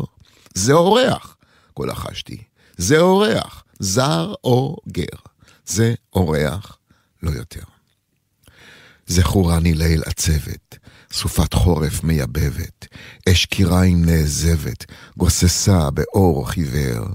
זה 0.53 0.73
אורח, 0.73 1.37
כה 1.75 1.85
לחשתי, 1.85 2.43
זה 2.77 2.99
אורח, 2.99 3.63
זר 3.79 4.33
או 4.43 4.77
גר, 4.87 5.17
זה 5.65 5.93
אורח, 6.13 6.77
לא 7.23 7.31
יותר. 7.31 7.74
זכורני 9.07 9.73
ליל 9.73 10.01
עצבת, 10.05 10.77
סופת 11.13 11.53
חורף 11.53 12.03
מייבבת, 12.03 12.87
אש 13.29 13.45
קיריים 13.45 14.05
נעזבת, 14.05 14.85
גוססה 15.17 15.89
באור 15.91 16.49
חיוור. 16.49 17.05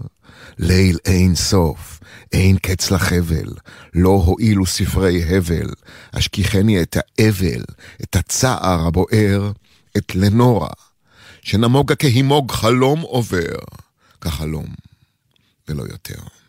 ליל 0.59 0.99
אין 1.05 1.35
סוף, 1.35 2.01
אין 2.33 2.59
קץ 2.59 2.91
לחבל, 2.91 3.53
לא 3.95 4.11
הועילו 4.11 4.67
ספרי 4.67 5.37
הבל, 5.37 5.71
אשכיחני 6.13 6.83
את 6.83 6.97
האבל, 6.97 7.65
את 8.03 8.17
הצער 8.17 8.87
הבוער, 8.87 9.53
את 9.97 10.15
לנורה, 10.15 10.73
שנמוגה 11.43 11.95
כהימוג 11.95 12.53
חלום 12.53 13.01
עובר, 13.01 13.59
כחלום, 14.21 14.67
ולא 15.69 15.83
יותר. 15.83 16.40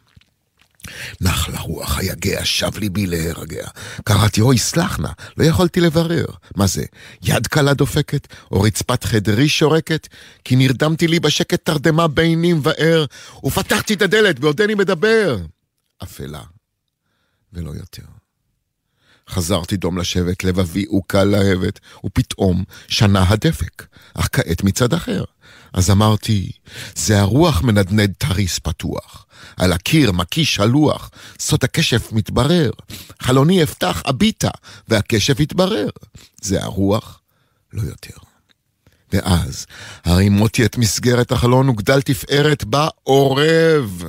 נח 1.21 1.49
לרוח 1.49 1.97
היגע, 1.97 2.45
שב 2.45 2.77
ליבי 2.77 3.07
להירגע. 3.07 3.67
קראתי, 4.03 4.41
אוי, 4.41 4.57
סלח 4.57 4.99
נא, 4.99 5.09
לא 5.37 5.43
יכולתי 5.43 5.81
לברר. 5.81 6.25
מה 6.55 6.67
זה, 6.67 6.83
יד 7.21 7.47
קלה 7.47 7.73
דופקת, 7.73 8.27
או 8.51 8.61
רצפת 8.61 9.03
חדרי 9.03 9.49
שורקת? 9.49 10.07
כי 10.43 10.55
נרדמתי 10.55 11.07
לי 11.07 11.19
בשקט 11.19 11.65
תרדמה 11.65 12.07
בינים 12.07 12.59
וער, 12.63 13.05
ופתחתי 13.43 13.93
את 13.93 14.01
הדלת 14.01 14.39
בעודני 14.39 14.75
מדבר. 14.75 15.37
אפלה, 16.03 16.41
ולא 17.53 17.71
יותר. 17.71 18.03
חזרתי 19.29 19.77
דום 19.77 19.97
לשבת, 19.97 20.43
לבבי 20.43 20.85
הוקל 20.87 21.23
להבת, 21.23 21.79
ופתאום 22.05 22.63
שנה 22.87 23.29
הדפק, 23.29 23.85
אך 24.13 24.29
כעת 24.31 24.63
מצד 24.63 24.93
אחר. 24.93 25.23
אז 25.73 25.91
אמרתי, 25.91 26.51
זה 26.95 27.19
הרוח 27.19 27.61
מנדנד 27.61 28.13
תריס 28.17 28.59
פתוח. 28.59 29.25
על 29.57 29.73
הקיר 29.73 30.11
מקיש 30.11 30.59
הלוח, 30.59 31.09
סוד 31.39 31.63
הקשף 31.63 32.11
מתברר. 32.11 32.71
חלוני 33.21 33.63
אפתח 33.63 34.03
הביטה, 34.05 34.49
והקשף 34.87 35.39
יתברר. 35.39 35.89
זה 36.41 36.63
הרוח, 36.63 37.19
לא 37.73 37.81
יותר. 37.81 38.17
ואז 39.13 39.65
הרימותי 40.05 40.65
את 40.65 40.77
מסגרת 40.77 41.31
החלון 41.31 41.69
וגדל 41.69 42.01
תפארת 42.01 42.63
בה 42.63 42.87
עורב. 43.03 44.03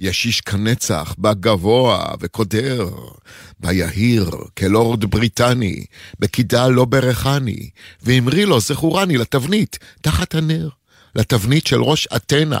ישיש 0.00 0.40
כנצח, 0.40 1.14
בה 1.18 1.34
גבוה 1.34 2.14
וקודר. 2.20 2.90
בה 3.60 3.72
יהיר 3.72 4.30
כלורד 4.58 5.04
בריטני, 5.04 5.84
בקידה 6.18 6.68
לא 6.68 6.84
ברכני. 6.84 7.70
ואמרי 8.02 8.44
לו 8.46 8.60
זכורני 8.60 9.18
לתבנית, 9.18 9.78
תחת 10.00 10.34
הנר. 10.34 10.68
לתבנית 11.14 11.66
של 11.66 11.82
ראש 11.82 12.08
אתנה. 12.16 12.60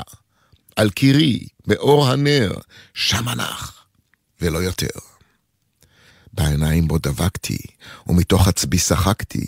על 0.76 0.90
קירי, 0.90 1.38
באור 1.66 2.08
הנר, 2.08 2.52
שם 2.94 3.28
הנח, 3.28 3.84
ולא 4.40 4.58
יותר. 4.58 4.98
בעיניים 6.32 6.88
בו 6.88 6.98
דבקתי, 6.98 7.58
ומתוך 8.06 8.48
עצבי 8.48 8.78
שחקתי, 8.78 9.46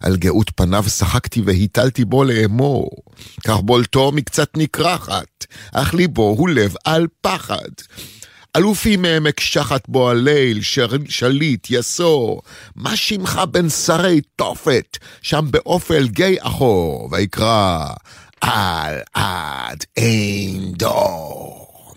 על 0.00 0.16
גאות 0.16 0.50
פניו 0.56 0.84
שחקתי 0.88 1.40
והיטלתי 1.40 2.04
בו 2.04 2.24
לאמור. 2.24 2.90
כך 3.44 3.56
בולטו 3.56 4.12
מקצת 4.12 4.56
נקרחת, 4.56 5.46
אך 5.72 5.94
ליבו 5.94 6.34
הוא 6.38 6.48
לב 6.48 6.74
על 6.84 7.06
פחד. 7.20 7.70
אלופי 8.56 8.96
מעמק 8.96 9.40
שחת 9.40 9.88
בו 9.88 10.10
הליל, 10.10 10.62
שר- 10.62 10.88
שליט, 11.08 11.66
יסור, 11.70 12.42
מה 12.76 12.96
שמך 12.96 13.40
בן 13.50 13.68
שרי 13.68 14.20
תופת, 14.36 14.98
שם 15.22 15.46
באופל 15.50 16.08
גיא 16.08 16.36
אחור, 16.40 17.08
ויקרא, 17.12 17.86
על 18.44 19.00
עד 19.14 19.84
אין 19.96 20.72
דור. 20.72 21.94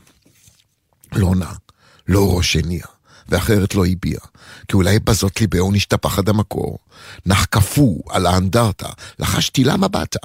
לא 1.15 1.35
נע, 1.35 1.51
לא 2.07 2.37
ראש 2.37 2.55
הניע, 2.55 2.85
ואחרת 3.29 3.75
לא 3.75 3.85
הביע, 3.85 4.19
כי 4.67 4.73
אולי 4.73 4.99
בזאת 4.99 5.41
ליבהו 5.41 5.71
נשתפח 5.71 6.19
עד 6.19 6.29
המקור. 6.29 6.77
נחקפו 7.25 7.99
על 8.09 8.25
האנדרטה, 8.25 8.89
לחשתי 9.19 9.63
למה 9.63 9.87
באת? 9.87 10.15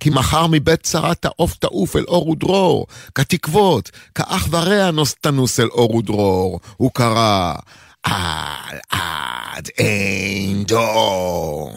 כי 0.00 0.10
מחר 0.10 0.46
מבית 0.46 0.82
צרת 0.82 1.22
תעוף 1.22 1.54
תעוף 1.56 1.96
אל 1.96 2.04
אור 2.04 2.28
ודרור, 2.28 2.86
כתקוות, 3.14 3.90
כאח 4.14 4.48
ורע 4.50 4.90
נוס 4.90 5.14
תנוס 5.14 5.60
אל 5.60 5.68
אור 5.68 5.94
ודרור. 5.94 6.60
הוא 6.76 6.90
קרא, 6.94 7.54
על 8.02 8.78
עד 8.90 9.68
אין 9.78 10.64
דור. 10.64 11.72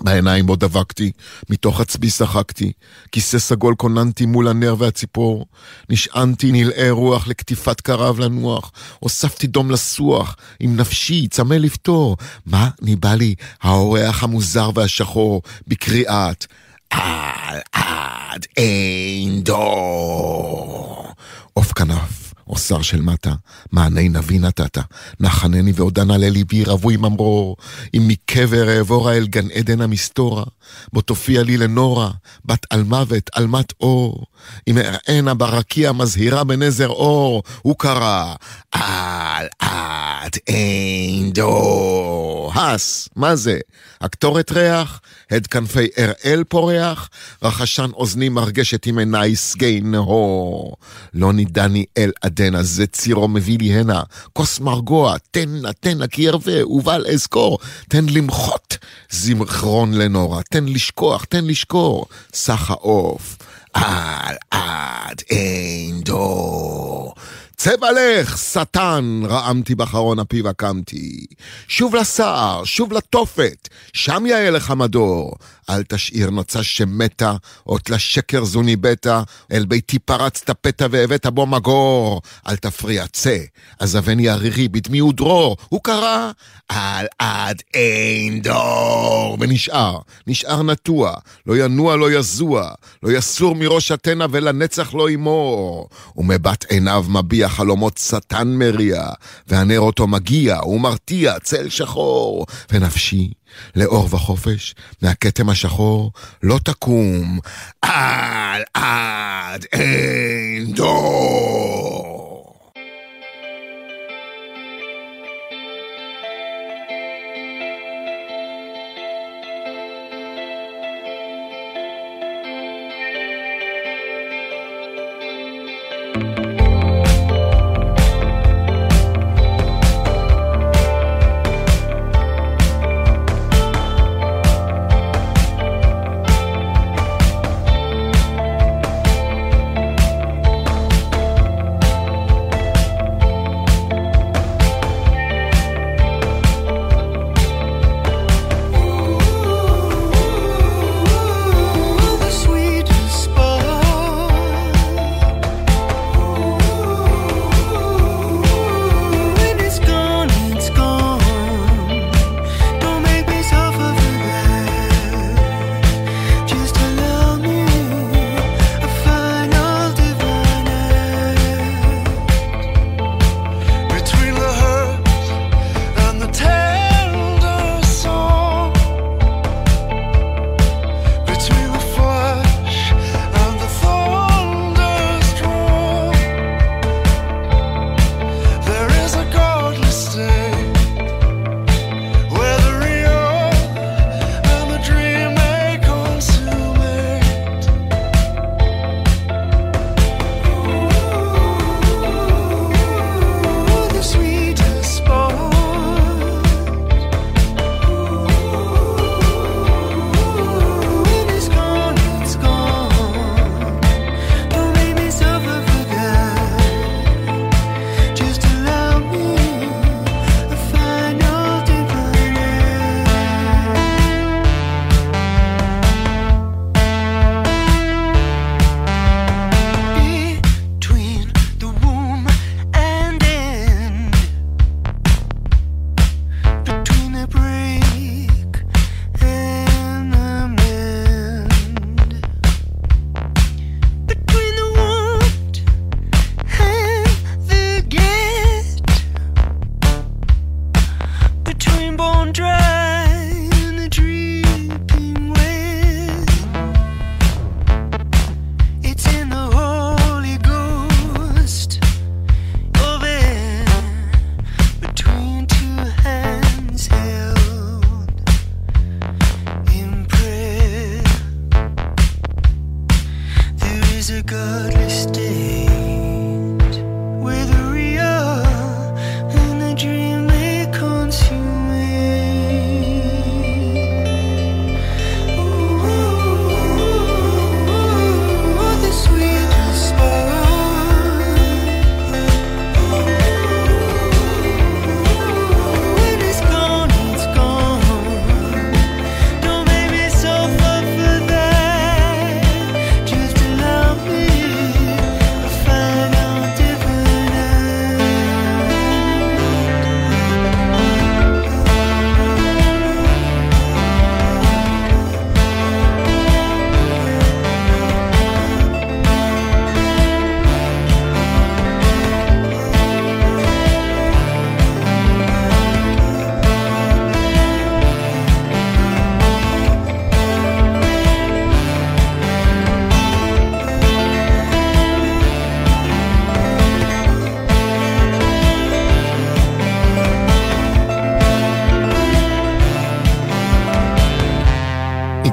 בעיניים 0.00 0.46
בו 0.46 0.56
דבקתי, 0.56 1.12
מתוך 1.50 1.80
עצבי 1.80 2.10
שחקתי, 2.10 2.72
כיסא 3.12 3.38
סגול 3.38 3.74
כוננתי 3.78 4.26
מול 4.26 4.48
הנר 4.48 4.74
והציפור, 4.78 5.46
נשענתי 5.90 6.52
נלעי 6.52 6.90
רוח 6.90 7.28
לקטיפת 7.28 7.80
קרב 7.80 8.18
לנוח, 8.18 8.72
הוספתי 8.98 9.46
דום 9.46 9.70
לסוח, 9.70 10.36
עם 10.60 10.76
נפשי 10.76 11.28
צמא 11.28 11.54
לפתור, 11.54 12.16
מה 12.46 12.68
ניבא 12.82 13.14
לי 13.14 13.34
האורח 13.62 14.22
המוזר 14.22 14.70
והשחור, 14.74 15.42
בקריאת 15.66 16.46
על 16.90 17.58
עד 17.72 18.46
אין 18.56 19.42
דור. 19.42 21.12
עוף 21.52 21.72
כנף, 21.72 22.27
או 22.48 22.58
שר 22.58 22.82
של 22.82 23.00
מטה, 23.00 23.34
מעני 23.72 24.08
נביא 24.08 24.40
נתת, 24.40 24.78
נחנני 25.20 25.72
ועודנה 25.74 26.16
לליבי 26.16 26.64
רווי 26.64 26.96
ממרור, 26.96 27.56
אם 27.94 28.08
מקבר 28.08 28.76
אעבורה 28.76 29.12
אל 29.12 29.26
גן 29.26 29.50
עדן 29.50 29.80
המסתורה, 29.80 30.44
בו 30.92 31.00
תופיע 31.00 31.42
לי 31.42 31.56
לנורה, 31.56 32.10
בת 32.44 32.66
על 32.70 32.82
מוות, 32.82 33.30
עלמת 33.32 33.72
אור, 33.80 34.26
אם 34.68 34.78
אראנה 34.78 35.34
ברקיע 35.34 35.92
מזהירה 35.92 36.44
בנזר 36.44 36.88
אור, 36.88 37.42
הוא 37.62 37.74
קרא, 37.78 38.34
על 38.72 39.46
עד 39.58 40.36
אין 40.46 41.32
דור. 41.32 42.52
הס, 42.54 43.08
מה 43.16 43.36
זה? 43.36 43.58
הקטורת 44.00 44.52
ריח? 44.52 45.00
הד 45.30 45.46
כנפי 45.46 45.86
אראל 45.98 46.44
פורח? 46.44 47.08
רחשן 47.42 47.90
אוזני 47.94 48.28
מרגשת 48.28 48.86
עם 48.86 48.98
עיניי 48.98 49.36
סגי 49.36 49.80
נהור. 49.80 50.76
לא 51.14 51.32
נידני 51.32 51.84
אל 51.98 52.10
עדנה, 52.22 52.62
זה 52.62 52.86
צירו 52.86 53.28
מביא 53.28 53.58
לי 53.58 53.72
הנה. 53.72 54.02
כוס 54.32 54.60
מרגוע, 54.60 55.16
תן 55.30 55.48
נא, 55.62 55.70
תן 55.80 55.98
נא, 55.98 56.06
כי 56.06 56.22
ירווה, 56.22 56.66
ובל 56.66 57.06
אזכור. 57.12 57.58
תן 57.88 58.04
למחות, 58.08 58.78
זמכרון 59.10 59.94
לנורה. 59.94 60.42
תן 60.42 60.64
לשכוח, 60.64 61.24
תן 61.24 61.44
לשקור. 61.44 62.06
סך 62.34 62.70
העוף. 62.70 63.36
על 63.74 64.36
עד 64.50 65.22
אין 65.30 66.00
דור. 66.00 67.14
צבע 67.60 67.88
לך, 67.92 68.38
שטן, 68.38 69.20
רעמתי 69.24 69.74
בחרון 69.74 70.18
הפיו 70.18 70.48
הקמתי. 70.48 71.26
שוב 71.68 71.94
לסער, 71.94 72.64
שוב 72.64 72.92
לתופת, 72.92 73.68
שם 73.92 74.26
יאה 74.26 74.50
לך 74.50 74.70
מדור. 74.70 75.34
אל 75.70 75.82
תשאיר 75.82 76.30
נוצה 76.30 76.62
שמתה, 76.62 77.34
אות 77.66 77.90
לשקר 77.90 78.44
זו 78.44 78.62
ניבאת, 78.62 79.06
אל 79.52 79.64
ביתי 79.64 79.98
פרצת 79.98 80.50
פתע 80.50 80.86
והבאת 80.90 81.26
בו 81.26 81.46
מגור. 81.46 82.22
אל 82.48 82.56
תפריע, 82.56 83.06
צא, 83.06 83.38
עזבני 83.78 84.28
ערירי, 84.28 84.68
בדמי 84.68 85.02
ודרור. 85.02 85.56
הוא 85.68 85.80
קרא, 85.82 86.30
על 86.68 87.06
עד 87.18 87.62
אין 87.74 88.42
דור. 88.42 89.36
ונשאר, 89.40 89.98
נשאר 90.26 90.62
נטוע, 90.62 91.14
לא 91.46 91.64
ינוע, 91.64 91.96
לא 91.96 92.12
יזוע, 92.12 92.70
לא 93.02 93.12
יסור 93.12 93.54
מראש 93.54 93.92
אתנה 93.92 94.26
ולנצח 94.30 94.94
לא 94.94 95.10
ימור. 95.10 95.88
ומבט 96.16 96.64
עיניו 96.64 97.04
מביע 97.08 97.47
חלומות 97.48 97.98
שטן 97.98 98.48
מריע, 98.48 99.02
והנר 99.46 99.80
אותו 99.80 100.06
מגיע 100.06 100.60
ומרתיע 100.64 101.38
צל 101.38 101.68
שחור, 101.68 102.46
ונפשי 102.72 103.32
לאור 103.76 104.08
וחופש, 104.10 104.74
מהכתם 105.02 105.48
השחור, 105.48 106.12
לא 106.42 106.58
תקום 106.64 107.38
על 107.82 108.62
עד 108.74 109.66
אין 109.72 110.72
דור. 110.72 112.17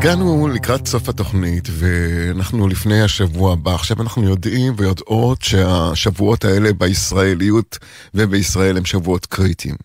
הגענו 0.06 0.48
לקראת 0.48 0.88
סוף 0.88 1.10
התוכנית, 1.10 1.68
ואנחנו 1.72 2.68
לפני 2.68 3.02
השבוע 3.02 3.54
הבא. 3.54 3.76
עכשיו 3.76 4.02
אנחנו 4.02 4.24
יודעים 4.24 4.74
ויודעות 4.78 5.42
שהשבועות 5.42 6.46
האלה 6.46 6.74
בישראליות 6.74 7.78
ובישראל 8.14 8.78
הם 8.78 8.86
שבועות 8.86 9.26
קריטיים. 9.26 9.76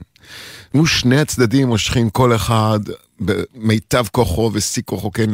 נו, 0.75 0.87
שני 0.87 1.21
הצדדים 1.21 1.69
מושכים 1.69 2.11
כל 2.11 2.35
אחד 2.35 2.81
במיטב 3.21 4.05
כוחו 4.13 4.51
ושיא 4.55 4.83
כוחו, 4.87 5.13
כן, 5.13 5.31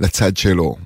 לצד 0.00 0.36
שלו. 0.36 0.76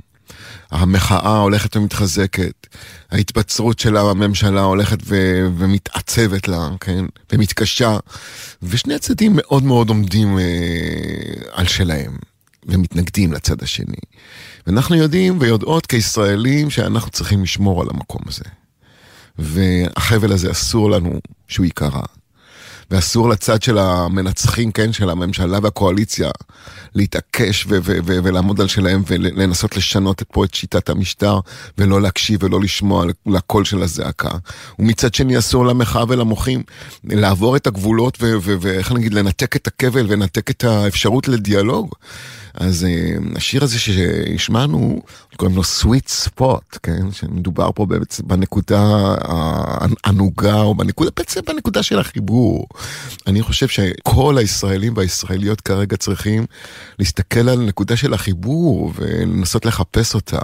המחאה 0.71 1.39
הולכת 1.39 1.77
ומתחזקת, 1.77 2.67
ההתבצרות 3.11 3.79
של 3.79 3.97
הממשלה 3.97 4.63
הולכת 4.63 4.99
ו- 5.07 5.49
ומתעצבת 5.59 6.49
לה, 6.49 6.69
כן, 6.81 7.05
ומתקשה, 7.33 7.99
ושני 8.63 8.95
הצדדים 8.95 9.33
מאוד 9.35 9.63
מאוד 9.63 9.89
עומדים 9.89 10.39
אה, 10.39 10.45
על 11.53 11.67
שלהם. 11.67 12.34
ומתנגדים 12.67 13.33
לצד 13.33 13.63
השני. 13.63 13.97
ואנחנו 14.67 14.97
יודעים 14.97 15.37
ויודעות 15.41 15.87
כישראלים 15.87 16.71
שאנחנו 16.71 17.11
צריכים 17.11 17.43
לשמור 17.43 17.83
על 17.83 17.89
המקום 17.91 18.21
הזה. 18.27 18.45
והחבל 19.39 20.33
הזה 20.33 20.51
אסור 20.51 20.91
לנו 20.91 21.21
שהוא 21.49 21.65
ייקרע. 21.65 22.03
ואסור 22.91 23.29
לצד 23.29 23.63
של 23.63 23.79
המנצחים, 23.79 24.73
כן, 24.73 24.93
של 24.93 25.11
הממשלה 25.11 25.59
והקואליציה, 25.63 26.31
להתעקש 26.95 27.67
ו- 27.67 27.79
ו- 27.83 27.99
ו- 28.05 28.19
ולעמוד 28.25 28.61
על 28.61 28.69
שלהם 28.69 29.03
ולנסות 29.07 29.77
לשנות 29.77 30.23
פה 30.33 30.45
את 30.45 30.55
שיטת 30.55 30.89
המשטר, 30.89 31.39
ולא 31.79 32.03
להקשיב 32.03 32.43
ולא 32.43 32.61
לשמוע 32.61 33.07
לקול 33.27 33.65
של 33.65 33.83
הזעקה. 33.83 34.31
ומצד 34.79 35.15
שני 35.15 35.39
אסור 35.39 35.67
למחאה 35.67 36.05
ולמוחים 36.09 36.63
לעבור 37.05 37.57
את 37.57 37.67
הגבולות 37.67 38.19
ואיך 38.43 38.93
נגיד, 38.93 39.15
לנתק 39.15 39.57
את 39.57 39.67
הכבל 39.67 40.07
ולנתק 40.09 40.51
את 40.51 40.65
האפשרות 40.65 41.29
לדיאלוג. 41.29 41.95
אז 42.55 42.85
אה, 42.85 43.17
השיר 43.37 43.65
הזה 43.65 43.79
שהשמענו, 43.79 45.03
קוראים 45.37 45.57
לו 45.57 45.63
sweet 45.63 46.11
spot, 46.27 46.79
כן? 46.83 47.13
שמדובר 47.13 47.71
פה 47.75 47.87
בעצם 47.87 48.23
בנקודה 48.29 49.15
הענוגה, 50.05 50.61
או 50.61 50.75
בנקודה, 50.75 51.11
בעצם 51.17 51.41
בנקודה 51.47 51.83
של 51.83 51.99
החיבור. 51.99 52.67
אני 53.27 53.43
חושב 53.43 53.69
שכל 53.69 54.39
הישראלים 54.39 54.97
והישראליות 54.97 55.61
כרגע 55.61 55.97
צריכים 55.97 56.47
להסתכל 56.99 57.49
על 57.49 57.61
הנקודה 57.61 57.97
של 57.97 58.15
החיבור 58.15 58.93
ולנסות 58.97 59.67
לחפש 59.67 60.15
אותה, 60.15 60.41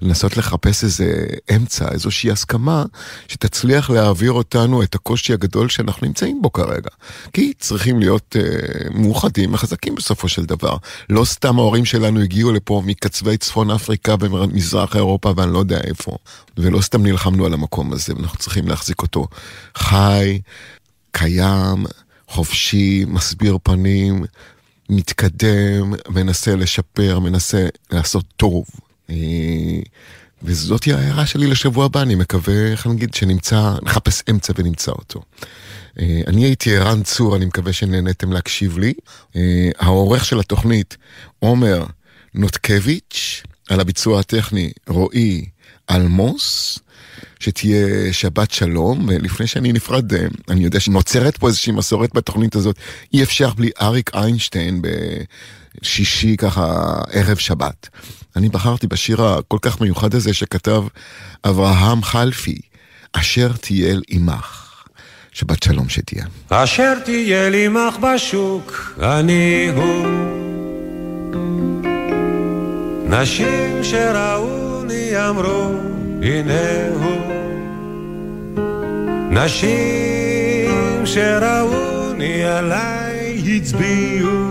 לנסות 0.00 0.36
לחפש 0.36 0.84
איזה 0.84 1.26
אמצע, 1.56 1.88
איזושהי 1.92 2.30
הסכמה 2.30 2.84
שתצליח 3.28 3.90
להעביר 3.90 4.32
אותנו 4.32 4.82
את 4.82 4.94
הקושי 4.94 5.32
הגדול 5.32 5.68
שאנחנו 5.68 6.06
נמצאים 6.06 6.42
בו 6.42 6.52
כרגע. 6.52 6.90
כי 7.32 7.52
צריכים 7.58 8.00
להיות 8.00 8.36
uh, 8.38 8.98
מאוחדים 8.98 9.54
וחזקים 9.54 9.94
בסופו 9.94 10.28
של 10.28 10.44
דבר. 10.44 10.76
לא 11.10 11.24
סתם 11.24 11.45
ההורים 11.46 11.84
שלנו 11.84 12.20
הגיעו 12.20 12.52
לפה 12.52 12.82
מקצווי 12.86 13.36
צפון 13.36 13.70
אפריקה 13.70 14.16
במזרח 14.16 14.96
אירופה 14.96 15.32
ואני 15.36 15.52
לא 15.52 15.58
יודע 15.58 15.80
איפה. 15.80 16.16
ולא 16.58 16.80
סתם 16.80 17.02
נלחמנו 17.02 17.46
על 17.46 17.54
המקום 17.54 17.92
הזה, 17.92 18.14
ואנחנו 18.16 18.38
צריכים 18.38 18.68
להחזיק 18.68 19.02
אותו 19.02 19.26
חי, 19.76 20.40
קיים, 21.10 21.86
חופשי, 22.28 23.04
מסביר 23.08 23.58
פנים, 23.62 24.24
מתקדם, 24.90 25.92
מנסה 26.08 26.56
לשפר, 26.56 27.18
מנסה 27.18 27.66
לעשות 27.90 28.24
טוב. 28.36 28.64
אה, 29.10 29.16
וזאת 30.42 30.86
ההערה 30.86 31.26
שלי 31.26 31.46
לשבוע 31.46 31.84
הבא, 31.84 32.02
אני 32.02 32.14
מקווה, 32.14 32.70
איך 32.72 32.86
נגיד, 32.86 33.14
שנמצא, 33.14 33.74
נחפש 33.82 34.22
אמצע 34.30 34.52
ונמצא 34.56 34.92
אותו. 34.92 35.20
אה, 36.00 36.20
אני 36.26 36.44
הייתי 36.44 36.76
ערן 36.76 37.02
צור, 37.02 37.36
אני 37.36 37.44
מקווה 37.44 37.72
שנהניתם 37.72 38.32
להקשיב 38.32 38.78
לי. 38.78 38.92
אה, 39.36 39.70
העורך 39.78 40.24
של 40.24 40.40
התוכנית, 40.40 40.96
עומר 41.38 41.84
נוטקביץ', 42.34 43.42
על 43.68 43.80
הביצוע 43.80 44.20
הטכני, 44.20 44.70
רועי 44.88 45.46
אלמוס. 45.90 46.78
שתהיה 47.40 48.12
שבת 48.12 48.50
שלום, 48.50 49.08
ולפני 49.08 49.46
שאני 49.46 49.72
נפרד, 49.72 50.14
אה, 50.14 50.26
אני 50.48 50.64
יודע 50.64 50.80
שנוצרת 50.80 51.36
פה 51.36 51.48
איזושהי 51.48 51.72
מסורת 51.72 52.14
בתוכנית 52.14 52.54
הזאת, 52.54 52.76
אי 53.12 53.22
אפשר 53.22 53.50
בלי 53.50 53.70
אריק 53.80 54.14
איינשטיין 54.14 54.82
בשישי 55.82 56.36
ככה 56.36 56.94
ערב 57.10 57.36
שבת. 57.36 57.88
אני 58.36 58.48
בחרתי 58.48 58.86
בשיר 58.86 59.22
הכל 59.24 59.58
כך 59.62 59.80
מיוחד 59.80 60.14
הזה 60.14 60.34
שכתב 60.34 60.84
אברהם 61.44 62.02
חלפי, 62.02 62.60
אשר 63.12 63.52
תהיה 63.60 63.96
עמך. 64.08 64.65
שבת 65.38 65.62
שלום 65.62 65.88
שתהיה. 65.88 66.24
אשר 66.48 66.98
תהיה 67.04 67.48
עמך 67.64 67.96
בשוק, 67.98 68.96
אני 69.02 69.68
הוא. 69.76 70.06
נשים 73.08 73.84
שראוני 73.84 75.28
אמרו, 75.28 75.72
הנה 76.22 76.88
הוא. 76.94 77.20
נשים 79.30 81.06
שראוני 81.06 82.44
עליי 82.44 83.42
הצביעו, 83.56 84.48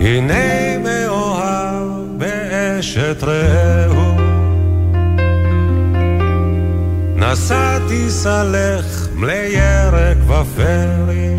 הנה 0.00 0.78
מאוהב 0.78 2.18
באשת 2.18 3.22
רעהו. 3.22 4.13
נשאתי 7.34 8.10
סלך 8.10 9.08
מלי 9.14 9.48
ירק 9.48 10.16
ופרי, 10.26 11.34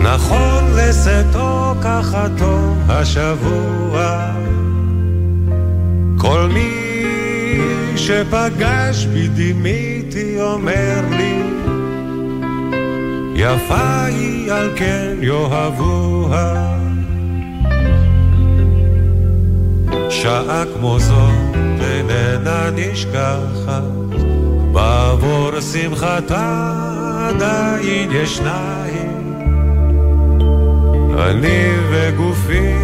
נכון 0.00 0.64
לשאתו 0.76 1.74
כחתו 1.82 2.74
השבוע, 2.88 4.30
כל 6.18 6.48
מי 6.54 7.04
שפגש 7.96 9.06
בי 9.06 9.28
דימיתי 9.28 10.40
אומר 10.40 11.00
לי 11.10 11.42
יפה 13.34 14.04
היא 14.04 14.52
על 14.52 14.70
כן 14.76 15.16
יאהבוה. 15.20 16.76
שעה 20.10 20.64
כמו 20.74 20.98
זאת 20.98 21.39
איננה 22.40 22.70
נשכחת 22.74 23.82
בעבור 24.72 25.60
שמחתה 25.60 26.72
עדיין 27.28 28.10
ישניים 28.12 29.34
אני 31.18 31.68
וגופי 31.90 32.74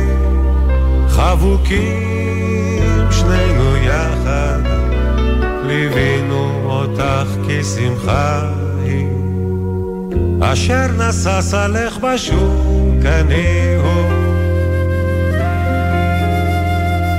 חבוקים 1.08 2.82
שנינו 3.10 3.76
יחד 3.76 4.60
ליווינו 5.62 6.60
אותך 6.64 7.28
כשמחה 7.48 8.50
היא. 8.84 9.08
אשר 10.40 10.86
נשא 10.98 11.40
סלך 11.40 11.98
בשוק 11.98 13.04
אני 13.04 13.74
הוא. 13.82 14.26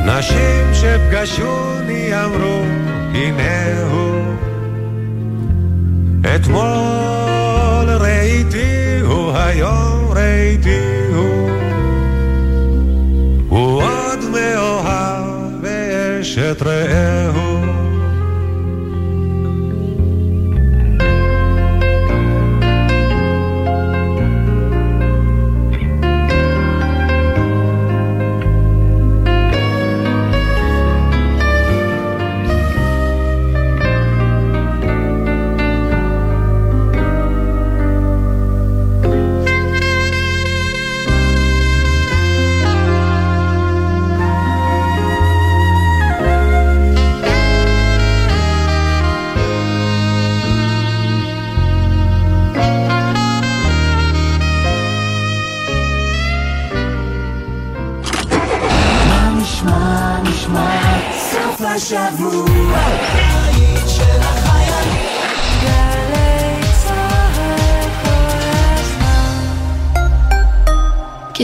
נשים 0.05 0.73
שפגשוני 0.73 1.66
אמרו 2.14 2.64
הנה 3.14 3.82
הוא. 3.91 4.36
אתמול 6.36 7.97
ראיתי 7.99 8.99
הוא 9.01 9.32
היום 9.36 10.12
ראיתי 10.16 10.80
הוא. 11.16 11.49
הוא 13.49 13.84
עוד 13.84 14.20
מאוהב 14.32 15.62
באשת 15.62 16.62
רעהו 16.62 17.46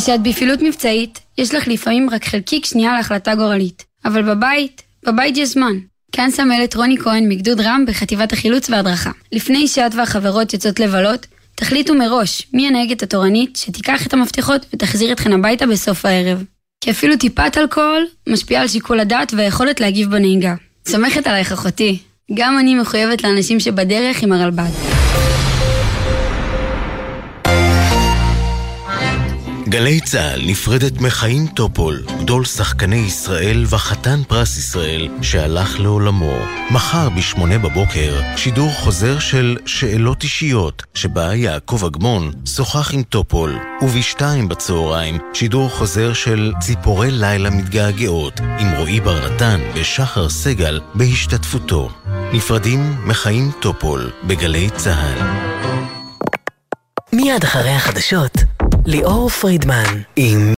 כשאת 0.04 0.22
בפעילות 0.22 0.62
מבצעית, 0.62 1.20
יש 1.38 1.54
לך 1.54 1.68
לפעמים 1.68 2.10
רק 2.10 2.26
חלקיק 2.26 2.66
שנייה 2.66 2.94
להחלטה 2.94 3.36
גורלית. 3.36 3.84
אבל 4.06 4.22
בבית, 4.22 4.82
בבית 5.06 5.38
יש 5.38 5.50
זמן. 5.50 5.74
כאן 6.12 6.32
סמלת 6.32 6.76
רוני 6.76 6.98
כהן 6.98 7.30
מגדוד 7.30 7.62
רם 7.62 7.86
בחטיבת 7.88 8.34
החילוץ 8.34 8.70
וההדרכה. 8.70 9.12
לפני 9.32 9.68
שאת 9.68 9.96
והחברות 9.96 10.54
יוצאות 10.54 10.80
לבלות, 10.80 11.26
תחליטו 11.56 11.96
מראש 11.96 12.48
מי 12.54 12.68
הנהגת 12.68 13.04
התורנית 13.04 13.56
שתיקח 13.56 14.08
את 14.08 14.14
המפתחות 14.14 14.66
ותחזיר 14.74 15.12
אתכן 15.12 15.34
הביתה 15.34 15.66
בסוף 15.66 16.06
הערב. 16.06 16.44
כי 16.82 16.92
אפילו 16.92 17.18
טיפת 17.18 17.58
אלכוהול 17.58 18.06
משפיעה 18.30 18.62
על 18.62 18.68
שיקול 18.68 19.00
הדעת 19.00 19.34
והיכולת 19.38 19.80
להגיב 19.80 20.12
בנהיגה. 20.12 20.56
סומכת 20.88 21.28
עלייך 21.28 21.52
אחותי. 21.52 21.98
גם 22.34 22.60
אני 22.60 22.76
מחויבת 22.76 23.24
לאנשים 23.24 23.60
שבדרך 23.60 24.24
עם 24.24 24.32
הרלב"ד. 24.32 25.03
גלי 29.70 30.02
צה"ל 30.02 30.42
נפרדת 30.46 31.02
מחיים 31.02 31.48
טופול, 31.48 32.04
גדול 32.20 32.46
שחקני 32.46 32.96
ישראל 32.96 33.66
וחתן 33.70 34.20
פרס 34.28 34.58
ישראל 34.58 35.08
שהלך 35.22 35.80
לעולמו. 35.80 36.36
מחר 36.72 37.10
בשמונה 37.10 37.58
בבוקר, 37.58 38.22
שידור 38.36 38.74
חוזר 38.74 39.20
של 39.20 39.58
שאלות 39.66 40.24
אישיות, 40.24 40.84
שבה 40.94 41.36
יעקב 41.36 41.86
אגמון 41.86 42.32
שוחח 42.46 42.94
עם 42.94 43.04
טופול, 43.04 43.60
ובשתיים 43.82 44.48
בצהריים, 44.48 45.18
שידור 45.34 45.70
חוזר 45.70 46.14
של 46.14 46.54
ציפורי 46.60 47.12
לילה 47.12 47.50
מתגעגעות, 47.50 48.40
עם 48.40 48.72
רועי 48.78 49.00
בר 49.00 49.30
נתן 49.30 49.60
ושחר 49.76 50.30
סגל 50.30 50.82
בהשתתפותו. 50.96 51.90
נפרדים 52.34 52.96
מחיים 53.06 53.52
טופול, 53.60 54.12
בגלי 54.24 54.70
צה"ל. 54.70 55.44
מיד 57.14 57.44
אחרי 57.44 57.72
החדשות, 57.72 58.38
ליאור 58.86 59.30
פרידמן 59.30 60.02
עם 60.16 60.52